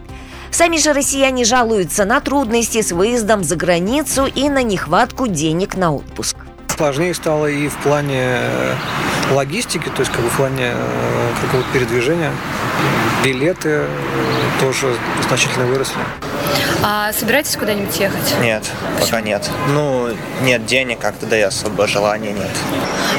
Сами 0.50 0.78
же 0.78 0.92
россияне 0.92 1.44
жалуются 1.44 2.04
на 2.04 2.20
трудности 2.20 2.82
с 2.82 2.92
выездом 2.92 3.44
за 3.44 3.56
границу 3.56 4.26
и 4.26 4.48
на 4.48 4.62
нехватку 4.62 5.28
денег 5.28 5.76
на 5.76 5.92
отпуск. 5.92 6.36
Сложнее 6.76 7.12
стало 7.14 7.46
и 7.46 7.68
в 7.68 7.76
плане 7.78 8.40
логистики, 9.32 9.88
то 9.88 10.00
есть 10.00 10.12
как 10.12 10.22
бы 10.22 10.30
в 10.30 10.36
плане 10.36 10.72
э, 10.74 11.32
какого-то 11.42 11.68
передвижения. 11.72 12.32
Билеты 13.24 13.68
э, 13.68 13.86
тоже 14.60 14.94
значительно 15.26 15.66
выросли. 15.66 15.98
А 16.82 17.12
собираетесь 17.12 17.56
куда-нибудь 17.56 17.98
ехать? 17.98 18.34
Нет, 18.40 18.62
пока 19.00 19.20
нет. 19.20 19.48
Ну, 19.68 20.08
нет 20.42 20.64
денег 20.66 21.00
как-то, 21.00 21.26
да 21.26 21.36
и 21.36 21.42
особо 21.42 21.86
желания 21.86 22.32
нет. 22.32 22.50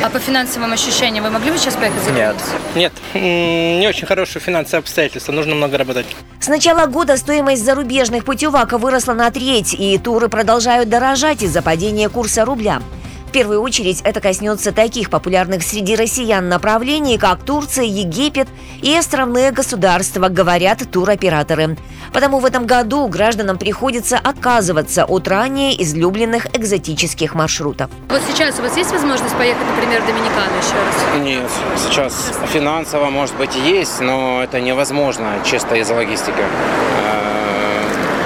А 0.03 0.09
по 0.09 0.19
финансовым 0.19 0.71
ощущениям 0.71 1.25
вы 1.25 1.29
могли 1.29 1.51
бы 1.51 1.57
сейчас 1.57 1.75
поехать 1.75 2.03
за 2.03 2.11
Нет. 2.11 2.35
Нет, 2.75 2.93
не 3.13 3.85
очень 3.87 4.07
хорошие 4.07 4.41
финансовые 4.41 4.79
обстоятельства, 4.79 5.31
нужно 5.31 5.55
много 5.55 5.77
работать. 5.77 6.05
С 6.39 6.47
начала 6.47 6.85
года 6.85 7.17
стоимость 7.17 7.65
зарубежных 7.65 8.23
путевок 8.23 8.71
выросла 8.73 9.13
на 9.13 9.29
треть, 9.29 9.73
и 9.73 9.97
туры 9.97 10.29
продолжают 10.29 10.87
дорожать 10.89 11.43
из-за 11.43 11.61
падения 11.61 12.07
курса 12.07 12.45
рубля. 12.45 12.81
В 13.29 13.31
первую 13.31 13.61
очередь 13.61 14.01
это 14.03 14.21
коснется 14.21 14.71
таких 14.71 15.11
популярных 15.11 15.61
среди 15.61 15.95
россиян 15.95 16.49
направлений, 16.49 17.19
как 17.19 17.43
Турция, 17.43 17.85
Египет 17.85 18.47
и 18.81 18.97
островные 18.97 19.51
государства, 19.51 20.29
говорят 20.29 20.79
туроператоры. 20.91 21.77
Потому 22.11 22.39
в 22.39 22.45
этом 22.45 22.65
году 22.65 23.07
гражданам 23.07 23.59
приходится 23.59 24.17
отказываться 24.17 25.05
от 25.05 25.27
ранее 25.27 25.79
излюбленных 25.83 26.47
экзотических 26.57 27.35
маршрутов. 27.35 27.91
Вот 28.09 28.23
сейчас 28.27 28.57
у 28.57 28.63
вас 28.63 28.75
есть 28.75 28.91
возможность 28.91 29.35
поехать, 29.35 29.67
например, 29.75 30.01
в 30.01 30.07
Доминикану 30.07 30.57
еще 30.57 30.73
раз? 30.83 31.23
Нет, 31.23 31.51
сейчас 31.77 32.33
финансово, 32.51 33.11
может 33.11 33.35
быть, 33.35 33.55
и 33.55 33.59
есть, 33.59 33.99
но 33.99 34.41
это 34.41 34.59
невозможно 34.59 35.35
чисто 35.45 35.75
из-за 35.75 35.93
логистики. 35.93 36.33
Э, 36.39 37.19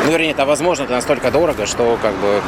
Ну, 0.06 0.12
вернее, 0.12 0.32
это 0.32 0.46
возможно, 0.46 0.84
это 0.84 0.94
настолько 0.94 1.30
дорого, 1.30 1.66
что 1.66 1.98
как 2.02 2.14
бы 2.16 2.42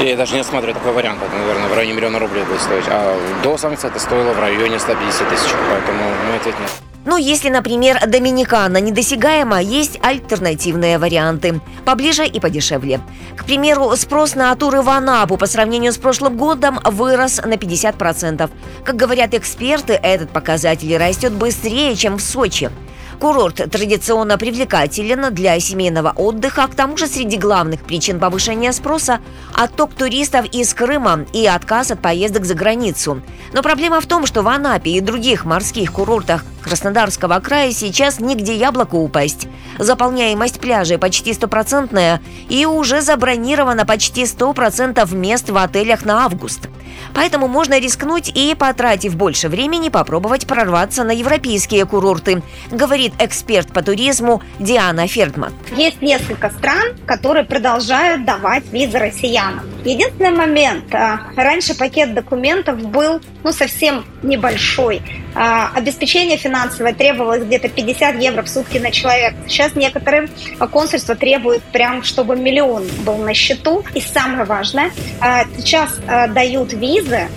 я 0.00 0.16
даже 0.16 0.34
не 0.34 0.40
осматриваю 0.40 0.74
такой 0.74 0.92
вариант. 0.92 1.20
Это, 1.22 1.36
наверное, 1.36 1.68
в 1.68 1.74
районе 1.74 1.94
миллиона 1.94 2.18
рублей 2.18 2.44
будет 2.44 2.60
стоить. 2.60 2.84
А 2.88 3.16
до 3.42 3.56
санкций 3.58 3.90
это 3.90 3.98
стоило 3.98 4.32
в 4.32 4.40
районе 4.40 4.78
150 4.78 5.28
тысяч. 5.28 5.50
Поэтому 5.70 6.02
мой 6.26 6.36
ответ 6.36 6.54
нет. 6.60 6.70
Ну, 7.04 7.16
если, 7.16 7.48
например, 7.48 8.06
Доминикана 8.06 8.78
недосягаема, 8.78 9.62
есть 9.62 9.98
альтернативные 10.02 10.98
варианты. 10.98 11.60
Поближе 11.86 12.26
и 12.26 12.38
подешевле. 12.38 13.00
К 13.36 13.44
примеру, 13.44 13.96
спрос 13.96 14.34
на 14.34 14.54
туры 14.56 14.82
в 14.82 14.88
Анапу 14.90 15.38
по 15.38 15.46
сравнению 15.46 15.92
с 15.92 15.96
прошлым 15.96 16.36
годом 16.36 16.80
вырос 16.84 17.40
на 17.42 17.54
50%. 17.54 18.50
Как 18.84 18.96
говорят 18.96 19.32
эксперты, 19.32 19.94
этот 19.94 20.30
показатель 20.30 20.94
растет 20.98 21.32
быстрее, 21.32 21.96
чем 21.96 22.18
в 22.18 22.20
Сочи. 22.20 22.70
Курорт 23.18 23.56
традиционно 23.70 24.38
привлекателен 24.38 25.34
для 25.34 25.58
семейного 25.58 26.12
отдыха, 26.14 26.68
к 26.68 26.76
тому 26.76 26.96
же 26.96 27.08
среди 27.08 27.36
главных 27.36 27.80
причин 27.82 28.20
повышения 28.20 28.72
спроса– 28.72 29.20
отток 29.54 29.92
туристов 29.94 30.46
из 30.52 30.72
Крыма 30.72 31.26
и 31.32 31.44
отказ 31.46 31.90
от 31.90 32.00
поездок 32.00 32.44
за 32.44 32.54
границу. 32.54 33.20
Но 33.52 33.62
проблема 33.62 34.00
в 34.00 34.06
том, 34.06 34.24
что 34.24 34.42
в 34.42 34.48
Анапе 34.48 34.92
и 34.92 35.00
других 35.00 35.44
морских 35.44 35.92
курортах 35.92 36.44
Краснодарского 36.68 37.40
края 37.40 37.72
сейчас 37.72 38.20
нигде 38.20 38.54
яблоку 38.54 38.98
упасть. 38.98 39.48
Заполняемость 39.78 40.60
пляжей 40.60 40.98
почти 40.98 41.32
стопроцентная 41.32 42.20
и 42.50 42.66
уже 42.66 43.00
забронировано 43.00 43.86
почти 43.86 44.24
100% 44.24 45.14
мест 45.14 45.48
в 45.48 45.56
отелях 45.56 46.04
на 46.04 46.26
август. 46.26 46.68
Поэтому 47.14 47.48
можно 47.48 47.78
рискнуть 47.78 48.30
и, 48.34 48.54
потратив 48.54 49.16
больше 49.16 49.48
времени, 49.48 49.88
попробовать 49.88 50.46
прорваться 50.46 51.04
на 51.04 51.12
европейские 51.12 51.86
курорты, 51.86 52.42
говорит 52.70 53.14
эксперт 53.18 53.72
по 53.72 53.82
туризму 53.82 54.42
Диана 54.58 55.06
Фердман. 55.06 55.54
Есть 55.74 56.02
несколько 56.02 56.50
стран, 56.50 56.96
которые 57.06 57.44
продолжают 57.44 58.26
давать 58.26 58.64
визы 58.72 58.98
россиянам. 58.98 59.64
Единственный 59.84 60.32
момент, 60.32 60.94
а, 60.94 61.20
раньше 61.34 61.74
пакет 61.74 62.12
документов 62.12 62.78
был 62.78 63.20
ну, 63.42 63.52
совсем 63.52 64.04
небольшой. 64.22 65.02
А, 65.34 65.70
обеспечение 65.74 66.36
финансовое 66.58 66.92
требовалось 66.94 67.44
где-то 67.44 67.68
50 67.68 68.20
евро 68.20 68.42
в 68.42 68.48
сутки 68.48 68.78
на 68.78 68.90
человека. 68.90 69.36
Сейчас 69.46 69.74
некоторые 69.74 70.28
консульства 70.72 71.14
требуют 71.14 71.62
прям, 71.64 72.02
чтобы 72.02 72.36
миллион 72.36 72.84
был 73.04 73.18
на 73.18 73.34
счету. 73.34 73.84
И 73.94 74.00
самое 74.00 74.44
важное, 74.44 74.90
а, 75.20 75.44
сейчас 75.56 75.98
дают 76.34 76.72
визы 76.72 77.28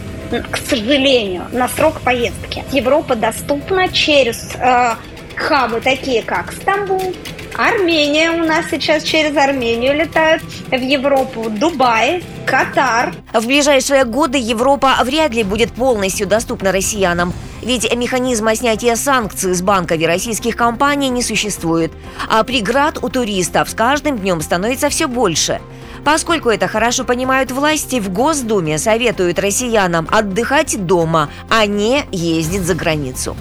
к 0.50 0.58
сожалению, 0.58 1.44
на 1.52 1.68
срок 1.68 2.00
поездки. 2.00 2.64
Европа 2.72 3.16
доступна 3.16 3.90
через 3.90 4.56
э, 4.56 4.96
хабы, 5.36 5.82
такие 5.82 6.22
как 6.22 6.54
Стамбул, 6.54 7.14
Армения 7.58 8.32
у 8.32 8.46
нас 8.46 8.68
сейчас 8.72 9.04
через 9.04 9.36
Армению 9.36 9.94
летают 9.94 10.42
в 10.70 10.80
Европу, 10.80 11.50
Дубай, 11.50 12.24
Катар. 12.46 13.14
В 13.34 13.46
ближайшие 13.46 14.06
годы 14.06 14.38
Европа 14.38 14.96
вряд 15.04 15.34
ли 15.34 15.44
будет 15.44 15.74
полностью 15.74 16.28
доступна 16.28 16.72
россиянам. 16.72 17.34
Ведь 17.62 17.94
механизма 17.96 18.56
снятия 18.56 18.96
санкций 18.96 19.54
с 19.54 19.62
банков 19.62 20.00
и 20.00 20.06
российских 20.08 20.56
компаний 20.56 21.10
не 21.10 21.22
существует. 21.22 21.92
А 22.30 22.44
преград 22.44 23.00
у 23.02 23.10
туристов 23.10 23.70
с 23.70 23.74
каждым 23.74 24.18
днем 24.18 24.42
становится 24.42 24.90
все 24.90 25.08
больше. 25.08 25.62
Поскольку 26.04 26.50
это 26.50 26.68
хорошо 26.68 27.04
понимают 27.04 27.52
власти, 27.52 28.00
в 28.00 28.10
Госдуме 28.10 28.80
советуют 28.80 29.38
россиянам 29.38 30.08
отдыхать 30.10 30.86
дома, 30.86 31.30
а 31.50 31.68
не 31.68 32.04
ездить 32.12 32.64
за 32.64 32.74
границу. 32.74 33.36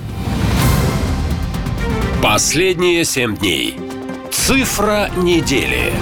Последние 2.23 3.05
семь 3.07 3.35
дней. 3.35 3.79
Цифра 4.31 5.11
недели. 5.17 5.95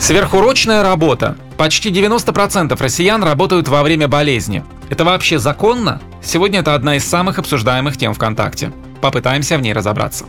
Сверхурочная 0.00 0.82
работа. 0.82 1.36
Почти 1.56 1.92
90% 1.92 2.76
россиян 2.82 3.22
работают 3.22 3.68
во 3.68 3.84
время 3.84 4.08
болезни. 4.08 4.64
Это 4.92 5.06
вообще 5.06 5.38
законно? 5.38 6.02
Сегодня 6.22 6.60
это 6.60 6.74
одна 6.74 6.96
из 6.96 7.04
самых 7.06 7.38
обсуждаемых 7.38 7.96
тем 7.96 8.12
ВКонтакте. 8.12 8.72
Попытаемся 9.00 9.56
в 9.56 9.62
ней 9.62 9.72
разобраться. 9.72 10.26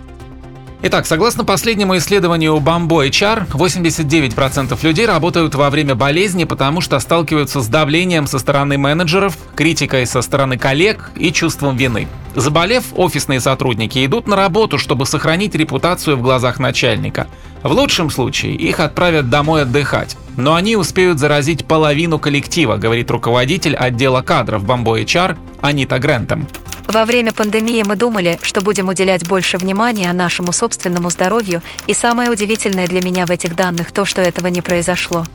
Итак, 0.84 1.06
согласно 1.06 1.44
последнему 1.44 1.98
исследованию 1.98 2.56
Bambo 2.56 3.06
HR, 3.06 3.52
89% 3.52 4.80
людей 4.82 5.06
работают 5.06 5.54
во 5.56 5.70
время 5.70 5.96
болезни, 5.96 6.46
потому 6.46 6.80
что 6.80 6.98
сталкиваются 7.00 7.60
с 7.60 7.68
давлением 7.68 8.26
со 8.26 8.40
стороны 8.40 8.78
менеджеров, 8.78 9.38
критикой 9.54 10.06
со 10.06 10.22
стороны 10.22 10.58
коллег 10.58 11.12
и 11.18 11.34
чувством 11.34 11.76
вины. 11.76 12.08
Заболев, 12.36 12.86
офисные 12.96 13.40
сотрудники 13.40 14.06
идут 14.06 14.28
на 14.28 14.36
работу, 14.36 14.78
чтобы 14.78 15.06
сохранить 15.06 15.56
репутацию 15.56 16.18
в 16.18 16.22
глазах 16.22 16.60
начальника. 16.60 17.28
В 17.62 17.72
лучшем 17.72 18.10
случае 18.10 18.56
их 18.56 18.80
отправят 18.80 19.30
домой 19.30 19.62
отдыхать. 19.64 20.18
Но 20.36 20.56
они 20.56 20.76
успеют 20.76 21.20
заразить 21.20 21.66
половину 21.66 22.18
коллектива, 22.18 22.78
говорит 22.78 23.12
руководитель 23.12 23.76
отдела 23.76 24.22
кадров 24.22 24.64
Bambo 24.64 25.02
HR 25.02 25.38
Анита 25.62 26.00
Грентом. 26.00 26.48
Во 26.88 27.06
время 27.06 27.32
пандемии 27.32 27.84
мы 27.86 27.96
думали, 27.96 28.40
что 28.42 28.62
будем 28.62 28.90
уделять 28.90 29.28
больше 29.28 29.58
внимания 29.58 30.12
нашему 30.12 30.52
собственному 30.52 31.10
здоровью, 31.10 31.62
и 31.88 31.94
самое 31.94 32.30
удивительное 32.30 32.88
для 32.88 33.02
меня 33.02 33.26
в 33.26 33.32
этих 33.32 33.56
данных 33.56 33.92
то, 33.92 34.06
что 34.06 34.22
этого 34.22 34.48
не 34.48 34.62
произошло. 34.62 35.26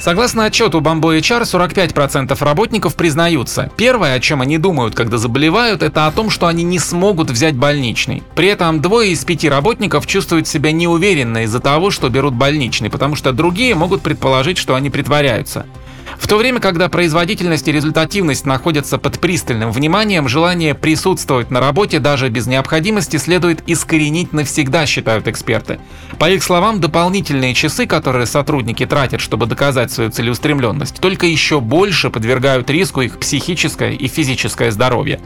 Согласно 0.00 0.44
отчету 0.44 0.80
Bamboo 0.80 1.18
HR, 1.18 1.42
45% 1.42 2.44
работников 2.44 2.94
признаются. 2.94 3.70
Первое, 3.76 4.14
о 4.14 4.20
чем 4.20 4.40
они 4.40 4.56
думают, 4.56 4.94
когда 4.94 5.18
заболевают, 5.18 5.82
это 5.82 6.06
о 6.06 6.12
том, 6.12 6.30
что 6.30 6.46
они 6.46 6.62
не 6.62 6.78
смогут 6.78 7.30
взять 7.30 7.56
больничный. 7.56 8.22
При 8.36 8.46
этом 8.46 8.80
двое 8.80 9.10
из 9.10 9.24
пяти 9.24 9.48
работников 9.48 10.06
чувствуют 10.06 10.46
себя 10.46 10.70
неуверенно 10.70 11.42
из-за 11.44 11.58
того, 11.58 11.90
что 11.90 12.08
берут 12.10 12.34
больничный, 12.34 12.90
потому 12.90 13.16
что 13.16 13.32
другие 13.32 13.74
могут 13.74 14.02
предположить, 14.02 14.56
что 14.56 14.76
они 14.76 14.88
притворяются. 14.88 15.66
В 16.16 16.26
то 16.26 16.36
время, 16.36 16.60
когда 16.60 16.88
производительность 16.88 17.68
и 17.68 17.72
результативность 17.72 18.46
находятся 18.46 18.98
под 18.98 19.18
пристальным 19.18 19.72
вниманием, 19.72 20.28
желание 20.28 20.74
присутствовать 20.74 21.50
на 21.50 21.60
работе 21.60 21.98
даже 21.98 22.28
без 22.28 22.46
необходимости 22.46 23.16
следует 23.16 23.62
искоренить 23.66 24.32
навсегда, 24.32 24.86
считают 24.86 25.28
эксперты. 25.28 25.80
По 26.18 26.30
их 26.30 26.42
словам, 26.42 26.80
дополнительные 26.80 27.54
часы, 27.54 27.86
которые 27.86 28.26
сотрудники 28.26 28.86
тратят, 28.86 29.20
чтобы 29.20 29.46
доказать 29.46 29.92
свою 29.92 30.10
целеустремленность, 30.10 31.00
только 31.00 31.26
еще 31.26 31.60
больше 31.60 32.10
подвергают 32.10 32.70
риску 32.70 33.02
их 33.02 33.18
психическое 33.18 33.92
и 33.92 34.08
физическое 34.08 34.70
здоровье. 34.70 35.20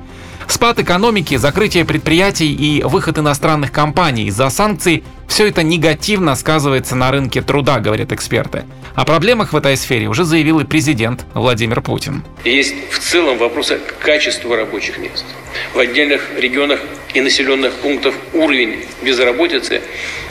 Спад 0.48 0.78
экономики, 0.78 1.36
закрытие 1.36 1.84
предприятий 1.84 2.52
и 2.52 2.82
выход 2.82 3.18
иностранных 3.18 3.72
компаний 3.72 4.24
из-за 4.24 4.50
санкций– 4.50 5.04
все 5.32 5.48
это 5.48 5.62
негативно 5.62 6.36
сказывается 6.36 6.94
на 6.94 7.10
рынке 7.10 7.40
труда, 7.40 7.80
говорят 7.80 8.12
эксперты. 8.12 8.64
О 8.94 9.06
проблемах 9.06 9.54
в 9.54 9.56
этой 9.56 9.78
сфере 9.78 10.06
уже 10.06 10.24
заявил 10.24 10.60
и 10.60 10.64
президент 10.64 11.24
Владимир 11.32 11.80
Путин. 11.80 12.22
Есть 12.44 12.74
в 12.90 12.98
целом 12.98 13.38
вопросы 13.38 13.80
качества 14.00 14.54
рабочих 14.58 14.98
мест. 14.98 15.24
В 15.72 15.78
отдельных 15.78 16.28
регионах 16.36 16.80
и 17.14 17.22
населенных 17.22 17.72
пунктах 17.76 18.14
уровень 18.34 18.84
безработицы 19.02 19.80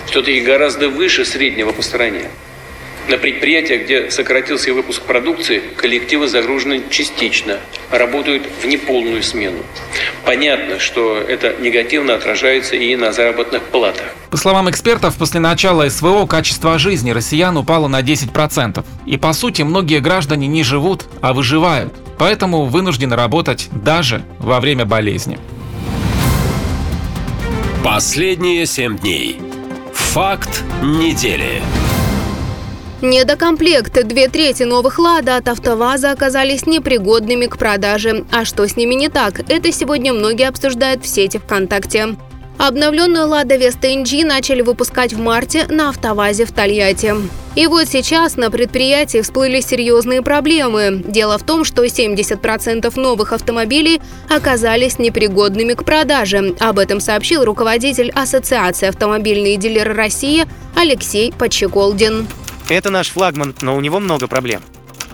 все-таки 0.06 0.42
гораздо 0.42 0.90
выше 0.90 1.26
среднего 1.26 1.72
по 1.72 1.82
стране. 1.82 2.30
На 3.10 3.18
предприятиях, 3.18 3.84
где 3.84 4.12
сократился 4.12 4.74
выпуск 4.74 5.02
продукции, 5.02 5.62
коллективы 5.76 6.28
загружены 6.28 6.84
частично, 6.90 7.60
работают 7.90 8.44
в 8.62 8.66
неполную 8.66 9.24
смену. 9.24 9.64
Понятно, 10.24 10.80
что 10.80 11.18
это 11.18 11.56
негативно 11.60 12.14
отражается 12.14 12.76
и 12.76 12.96
на 12.96 13.12
заработных 13.12 13.64
платах. 13.64 14.06
По 14.30 14.38
словам 14.38 14.70
экспертов, 14.70 15.16
после 15.18 15.40
начала 15.40 15.90
СВО 15.90 16.26
качество 16.26 16.78
жизни 16.80 17.12
россиян 17.12 17.58
упало 17.58 17.88
на 17.88 18.02
10%. 18.02 18.86
И 19.06 19.18
по 19.18 19.34
сути 19.34 19.64
многие 19.64 20.00
граждане 20.00 20.48
не 20.48 20.64
живут, 20.64 21.06
а 21.22 21.34
выживают. 21.34 21.94
Поэтому 22.18 22.66
вынуждены 22.66 23.16
работать 23.16 23.68
даже 23.72 24.24
во 24.40 24.60
время 24.60 24.86
болезни. 24.86 25.40
Последние 27.84 28.68
семь 28.68 28.98
дней. 28.98 29.40
Факт 29.92 30.64
недели. 30.84 31.62
Недокомплект. 33.02 34.06
Две 34.06 34.28
трети 34.28 34.62
новых 34.62 35.00
«Лада» 35.00 35.38
от 35.38 35.48
«АвтоВАЗа» 35.48 36.12
оказались 36.12 36.68
непригодными 36.68 37.48
к 37.48 37.58
продаже. 37.58 38.26
А 38.32 38.46
что 38.46 38.68
с 38.68 38.78
ними 38.78 38.94
не 38.94 39.10
так? 39.10 39.40
Это 39.50 39.72
сегодня 39.72 40.14
многие 40.14 40.48
обсуждают 40.48 41.04
в 41.04 41.08
сети 41.08 41.40
ВКонтакте. 41.40 42.16
Обновленную 42.60 43.28
«Лада 43.28 43.56
Веста 43.56 43.88
NG» 43.88 44.24
начали 44.24 44.62
выпускать 44.62 45.14
в 45.14 45.20
марте 45.20 45.66
на 45.68 45.90
«АвтоВАЗе» 45.90 46.46
в 46.46 46.52
Тольятти. 46.52 47.16
И 47.56 47.66
вот 47.66 47.88
сейчас 47.88 48.38
на 48.38 48.52
предприятии 48.52 49.22
всплыли 49.22 49.62
серьезные 49.62 50.22
проблемы. 50.22 51.02
Дело 51.04 51.40
в 51.40 51.44
том, 51.44 51.64
что 51.66 51.84
70% 51.84 53.00
новых 53.00 53.34
автомобилей 53.34 54.00
оказались 54.30 55.00
непригодными 55.00 55.74
к 55.74 55.84
продаже. 55.84 56.54
Об 56.60 56.78
этом 56.78 57.00
сообщил 57.00 57.46
руководитель 57.46 58.12
Ассоциации 58.12 58.88
автомобильные 58.88 59.58
дилеры 59.58 59.96
России 59.96 60.46
Алексей 60.76 61.34
Подчеколдин. 61.34 62.28
Это 62.72 62.90
наш 62.90 63.10
флагман, 63.10 63.54
но 63.62 63.76
у 63.76 63.82
него 63.82 64.00
много 64.00 64.30
проблем. 64.30 64.62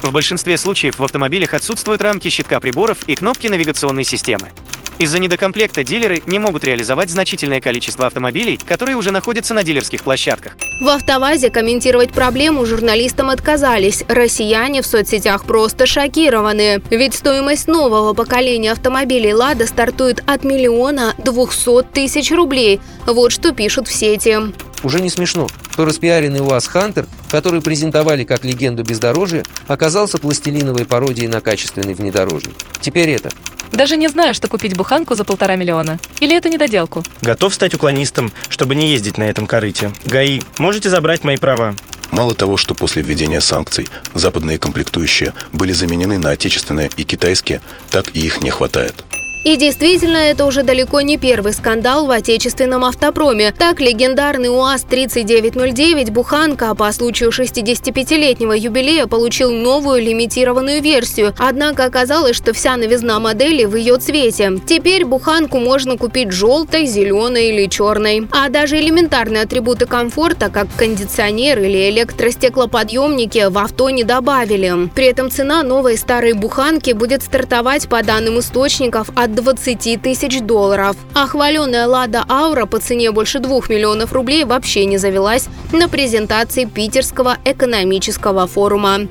В 0.03 0.11
большинстве 0.11 0.59
случаев 0.59 0.99
в 0.99 1.03
автомобилях 1.03 1.55
отсутствуют 1.55 2.03
рамки 2.03 2.29
щитка 2.29 2.59
приборов 2.59 2.99
и 3.07 3.15
кнопки 3.15 3.47
навигационной 3.47 4.03
системы. 4.03 4.51
Из-за 4.99 5.19
недокомплекта 5.19 5.83
дилеры 5.83 6.23
не 6.25 6.39
могут 6.39 6.63
реализовать 6.63 7.11
значительное 7.11 7.61
количество 7.61 8.07
автомобилей, 8.07 8.57
которые 8.57 8.97
уже 8.97 9.11
находятся 9.11 9.53
на 9.53 9.63
дилерских 9.63 10.01
площадках. 10.03 10.57
В 10.81 10.87
«АвтоВАЗе» 10.87 11.51
комментировать 11.51 12.11
проблему 12.11 12.65
журналистам 12.65 13.29
отказались. 13.29 14.03
Россияне 14.07 14.81
в 14.81 14.87
соцсетях 14.87 15.45
просто 15.45 15.85
шокированы. 15.85 16.81
Ведь 16.89 17.13
стоимость 17.13 17.67
нового 17.67 18.13
поколения 18.13 18.71
автомобилей 18.71 19.33
«Лада» 19.33 19.67
стартует 19.67 20.23
от 20.25 20.43
миллиона 20.43 21.13
двухсот 21.19 21.91
тысяч 21.91 22.31
рублей. 22.31 22.81
Вот 23.05 23.31
что 23.31 23.51
пишут 23.51 23.87
в 23.87 23.93
сети. 23.93 24.37
Уже 24.83 24.99
не 24.99 25.09
смешно, 25.09 25.47
что 25.71 25.85
распиаренный 25.85 26.41
УАЗ 26.41 26.67
«Хантер», 26.67 27.07
который 27.29 27.61
презентовали 27.61 28.23
как 28.23 28.43
легенду 28.43 28.83
бездорожья, 28.83 29.43
оказался 29.67 30.17
пластилиновой 30.17 30.85
пародией 30.85 31.27
на 31.27 31.41
качественный 31.41 31.93
внедорожник. 31.93 32.55
Теперь 32.81 33.09
это. 33.09 33.29
Даже 33.71 33.97
не 33.97 34.07
знаю, 34.07 34.33
что 34.33 34.47
купить 34.47 34.75
буханку 34.75 35.15
за 35.15 35.23
полтора 35.23 35.55
миллиона. 35.55 35.99
Или 36.19 36.35
это 36.35 36.49
недоделку? 36.49 37.03
Готов 37.21 37.53
стать 37.53 37.73
уклонистом, 37.73 38.31
чтобы 38.49 38.75
не 38.75 38.89
ездить 38.89 39.17
на 39.17 39.23
этом 39.23 39.47
корыте. 39.47 39.91
ГАИ, 40.05 40.41
можете 40.57 40.89
забрать 40.89 41.23
мои 41.23 41.37
права? 41.37 41.75
Мало 42.11 42.33
того, 42.33 42.57
что 42.57 42.73
после 42.73 43.01
введения 43.01 43.41
санкций 43.41 43.87
западные 44.13 44.57
комплектующие 44.57 45.33
были 45.51 45.73
заменены 45.73 46.17
на 46.17 46.31
отечественные 46.31 46.89
и 46.95 47.03
китайские, 47.03 47.61
так 47.89 48.15
и 48.15 48.19
их 48.19 48.41
не 48.41 48.49
хватает. 48.49 49.03
И 49.47 49.55
действительно, 49.55 50.17
это 50.17 50.45
уже 50.45 50.61
далеко 50.61 50.99
не 50.99 51.15
первый 51.17 51.53
скандал 51.53 52.05
в 52.05 52.11
отечественном 52.11 52.83
автопроме. 52.83 53.53
Так, 53.57 53.79
легендарный 53.79 54.49
УАЗ-3909 54.49 56.11
«Буханка» 56.11 56.75
по 56.75 56.91
случаю 56.91 57.29
65-летнего 57.29 58.51
юбилея 58.51 59.07
получил 59.07 59.53
новую 59.53 60.01
лимитированную 60.03 60.81
версию. 60.81 61.33
Однако 61.37 61.85
оказалось, 61.85 62.35
что 62.35 62.51
вся 62.51 62.75
новизна 62.75 63.21
модели 63.21 63.63
в 63.63 63.77
ее 63.77 63.95
цвете. 63.99 64.59
Теперь 64.65 65.05
«Буханку» 65.05 65.59
можно 65.59 65.97
купить 65.97 66.33
желтой, 66.33 66.85
зеленой 66.85 67.47
или 67.47 67.69
черной. 67.69 68.27
А 68.33 68.49
даже 68.49 68.77
элементарные 68.77 69.43
атрибуты 69.43 69.85
комфорта, 69.85 70.49
как 70.49 70.67
кондиционер 70.75 71.59
или 71.59 71.89
электростеклоподъемники, 71.89 73.47
в 73.47 73.57
авто 73.57 73.91
не 73.91 74.03
добавили. 74.03 74.89
При 74.93 75.05
этом 75.05 75.31
цена 75.31 75.63
новой 75.63 75.97
старой 75.97 76.33
«Буханки» 76.33 76.91
будет 76.91 77.23
стартовать 77.23 77.87
по 77.87 78.03
данным 78.03 78.39
источников 78.39 79.07
от 79.15 79.36
20 79.37 80.01
тысяч 80.01 80.41
долларов. 80.41 80.97
А 81.13 81.27
хваленая 81.27 81.87
«Лада 81.87 82.25
Аура» 82.27 82.65
по 82.65 82.79
цене 82.79 83.11
больше 83.11 83.39
2 83.39 83.61
миллионов 83.69 84.11
рублей 84.11 84.45
вообще 84.45 84.85
не 84.85 84.97
завелась 84.97 85.47
на 85.71 85.87
презентации 85.87 86.65
Питерского 86.65 87.37
экономического 87.45 88.47
форума. 88.47 89.07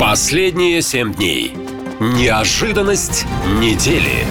Последние 0.00 0.82
семь 0.82 1.14
дней. 1.14 1.54
Неожиданность 2.00 3.24
недели. 3.60 4.26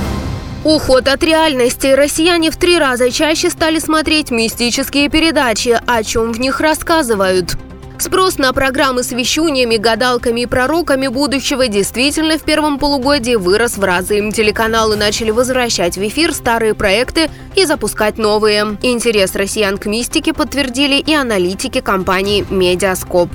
Уход 0.65 1.07
от 1.07 1.23
реальности. 1.23 1.87
Россияне 1.87 2.51
в 2.51 2.57
три 2.57 2.77
раза 2.77 3.09
чаще 3.09 3.49
стали 3.49 3.79
смотреть 3.79 4.31
мистические 4.31 5.09
передачи, 5.09 5.79
о 5.85 6.03
чем 6.03 6.33
в 6.33 6.39
них 6.39 6.59
рассказывают. 6.59 7.55
Спрос 7.97 8.37
на 8.37 8.51
программы 8.51 9.03
с 9.03 9.11
вещуньями, 9.11 9.77
гадалками 9.77 10.41
и 10.41 10.45
пророками 10.45 11.07
будущего 11.07 11.67
действительно 11.67 12.37
в 12.37 12.43
первом 12.43 12.77
полугодии 12.77 13.35
вырос 13.35 13.77
в 13.77 13.83
разы. 13.83 14.31
Телеканалы 14.31 14.95
начали 14.95 15.31
возвращать 15.31 15.97
в 15.97 16.07
эфир 16.07 16.33
старые 16.33 16.73
проекты 16.73 17.29
и 17.55 17.65
запускать 17.65 18.17
новые. 18.17 18.77
Интерес 18.81 19.35
россиян 19.35 19.77
к 19.77 19.85
мистике 19.85 20.33
подтвердили 20.33 20.95
и 20.95 21.13
аналитики 21.13 21.79
компании 21.79 22.45
«Медиаскоп». 22.49 23.29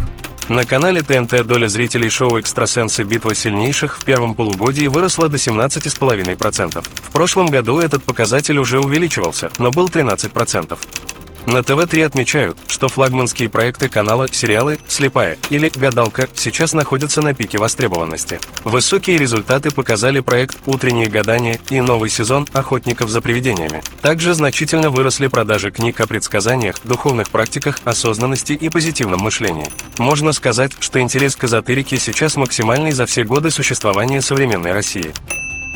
На 0.51 0.65
канале 0.65 1.01
ТНТ 1.01 1.47
доля 1.47 1.69
зрителей 1.69 2.11
шоу 2.11 2.41
«Экстрасенсы. 2.41 3.05
Битва 3.05 3.37
сильнейших» 3.37 3.97
в 3.99 4.05
первом 4.05 4.35
полугодии 4.35 4.89
выросла 4.89 5.29
до 5.29 5.37
17,5%. 5.37 6.85
В 6.85 7.13
прошлом 7.13 7.47
году 7.47 7.79
этот 7.79 8.03
показатель 8.03 8.59
уже 8.59 8.81
увеличивался, 8.81 9.51
но 9.59 9.71
был 9.71 9.87
13%. 9.87 10.77
На 11.47 11.63
ТВ-3 11.63 12.05
отмечают, 12.05 12.57
что 12.69 12.89
флагманские 12.89 13.49
проекты 13.49 13.89
канала 13.89 14.29
сериалы 14.29 14.79
«Слепая» 14.87 15.39
или 15.49 15.71
«Гадалка» 15.75 16.29
сейчас 16.35 16.73
находятся 16.73 17.23
на 17.23 17.35
пике 17.35 17.59
востребованности. 17.59 18.39
Высокие 18.65 19.19
результаты 19.19 19.71
показали 19.71 20.21
проект 20.21 20.59
«Утренние 20.67 21.09
гадания» 21.09 21.59
и 21.71 21.81
новый 21.81 22.11
сезон 22.11 22.47
«Охотников 22.53 23.11
за 23.11 23.21
привидениями». 23.21 23.83
Также 24.03 24.35
значительно 24.35 24.91
выросли 24.91 25.27
продажи 25.27 25.71
книг 25.71 26.01
о 26.01 26.07
предсказаниях, 26.07 26.77
духовных 26.85 27.31
практиках, 27.31 27.81
осознанности 27.85 28.53
и 28.53 28.69
позитивном 28.69 29.21
мышлении. 29.21 29.67
Можно 29.99 30.33
сказать, 30.33 30.73
что 30.79 31.01
интерес 31.01 31.37
к 31.37 31.45
эзотерике 31.45 31.97
сейчас 31.97 32.37
максимальный 32.37 32.93
за 32.93 33.07
все 33.07 33.25
годы 33.25 33.51
существования 33.51 34.21
современной 34.21 34.73
России. 34.73 35.13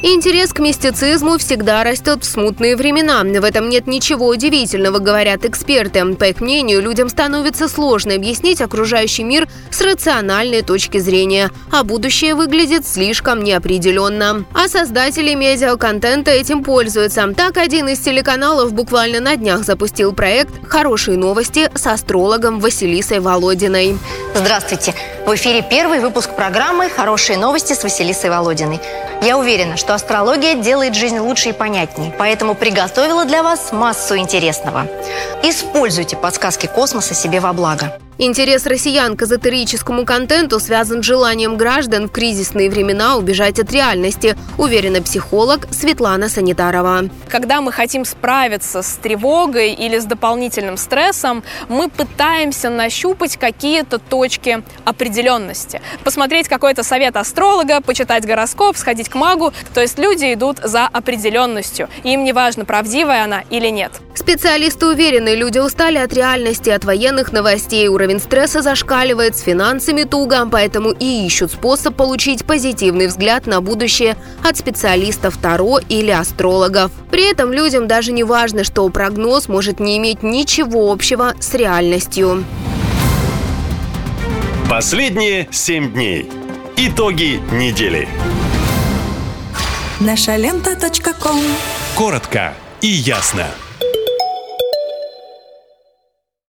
Интерес 0.07 0.53
к 0.53 0.59
мистицизму 0.59 1.39
всегда 1.39 1.83
растет 1.83 2.25
в 2.25 2.27
смутные 2.27 2.77
времена. 2.77 3.23
В 3.23 3.43
этом 3.43 3.71
нет 3.71 3.87
ничего 3.87 4.29
удивительного, 4.29 4.99
говорят 4.99 5.47
эксперты. 5.47 6.05
По 6.17 6.25
их 6.25 6.43
мнению, 6.43 6.83
людям 6.83 7.09
становится 7.09 7.71
сложно 7.71 8.15
объяснить 8.15 8.61
окружающий 8.61 9.25
мир 9.25 9.49
с 9.71 9.81
рациональной 9.81 10.61
точки 10.61 10.99
зрения, 10.99 11.51
а 11.73 11.85
будущее 11.85 12.35
выглядит 12.35 12.87
слишком 12.87 13.43
неопределенно. 13.43 14.45
А 14.53 14.69
создатели 14.69 15.33
медиаконтента 15.33 16.31
этим 16.31 16.63
пользуются. 16.63 17.27
Так, 17.35 17.57
один 17.57 17.89
из 17.89 17.99
телеканалов 18.01 18.75
буквально 18.75 19.21
на 19.21 19.37
днях 19.37 19.65
запустил 19.65 20.13
проект 20.13 20.53
«Хорошие 20.69 21.17
новости» 21.17 21.71
с 21.75 21.87
астрологом 21.87 22.61
Василисой 22.61 23.21
Володиной. 23.21 23.97
Здравствуйте! 24.35 24.95
В 25.25 25.35
эфире 25.35 25.67
первый 25.69 26.01
выпуск 26.01 26.37
программы 26.37 26.91
«Хорошие 26.91 27.39
новости» 27.39 27.73
с 27.73 27.83
Василисой 27.83 28.29
Володиной. 28.29 28.81
Я 29.25 29.39
уверена, 29.39 29.79
что 29.79 29.95
астрология 29.95 30.55
делает 30.55 30.95
жизнь 30.95 31.19
лучше 31.19 31.49
и 31.49 31.53
понятнее, 31.53 32.13
поэтому 32.19 32.55
приготовила 32.55 33.25
для 33.25 33.43
вас 33.43 33.73
массу 33.73 34.19
интересного. 34.19 34.87
Используйте 35.43 36.15
подсказки 36.15 36.67
космоса 36.67 37.15
себе 37.15 37.41
во 37.41 37.55
благо. 37.55 37.99
Интерес 38.17 38.65
россиян 38.67 39.17
к 39.17 39.23
эзотерическому 39.23 40.05
контенту 40.05 40.61
связан 40.61 41.03
с 41.03 41.07
желанием 41.07 41.57
граждан 41.57 42.07
в 42.09 42.13
кризисные 42.13 42.71
времена 42.71 43.17
убежать 43.17 43.59
от 43.59 43.73
реальности, 43.73 44.37
уверена 44.57 45.03
психолог 45.03 45.67
Светлана 45.73 46.29
Санитарова. 46.29 47.09
Когда 47.29 47.61
мы 47.61 47.73
хотим 47.73 48.05
справиться 48.05 48.83
с 48.83 48.95
тревогой 49.03 49.73
или 49.73 49.99
с 49.99 50.05
дополнительным 50.05 50.77
стрессом, 50.77 51.43
мы 51.69 51.89
пытаемся 51.91 52.71
нащупать 52.71 53.37
какие-то 53.37 53.99
точки 53.99 54.63
определенности. 54.85 55.83
Посмотреть 56.05 56.47
какой-то 56.47 56.85
совет 56.85 57.17
астролога, 57.17 57.81
почитать 57.81 58.25
гороскоп, 58.25 58.77
сходить 58.77 59.09
к 59.09 59.17
магу. 59.17 59.53
То 59.75 59.81
есть 59.81 59.99
люди 59.99 60.33
идут 60.35 60.59
за 60.63 60.87
определенностью. 60.87 61.89
Им 62.05 62.23
не 62.23 62.33
важно, 62.33 62.65
правдивая 62.65 63.25
она 63.25 63.43
или 63.51 63.71
нет. 63.71 63.91
Специалисты 64.15 64.87
уверены, 64.87 65.35
люди 65.35 65.59
устали 65.59 65.99
от 65.99 66.13
реальности, 66.15 66.71
от 66.71 66.85
военных 66.85 67.33
новостей, 67.33 67.89
Уровень 68.05 68.21
стресса 68.21 68.61
зашкаливает, 68.61 69.35
с 69.35 69.41
финансами 69.41 70.03
туго, 70.03 70.47
поэтому 70.53 70.91
и 70.91 71.25
ищут 71.25 71.53
способ 71.53 71.97
получить 71.97 72.45
позитивный 72.45 73.07
взгляд 73.07 73.47
на 73.47 73.63
будущее 73.63 74.19
от 74.43 74.59
специалистов 74.59 75.39
Таро 75.39 75.79
или 75.89 76.11
астрологов. 76.11 76.93
При 77.11 77.31
этом 77.31 77.51
людям 77.51 77.89
даже 77.89 78.13
не 78.13 78.23
важно, 78.23 78.63
что 78.63 78.87
прогноз 78.91 79.49
может 79.49 79.81
не 79.81 79.97
иметь 79.97 80.23
ничего 80.23 80.93
общего 80.93 81.33
с 81.41 81.55
реальностью. 81.55 82.45
Последние 84.69 85.49
семь 85.51 85.91
дней. 85.91 86.31
Итоги 86.77 87.41
недели. 87.53 88.07
Наша 89.99 90.37
лента. 90.37 90.77
Коротко 91.97 92.53
и 92.83 92.89
ясно. 92.89 93.47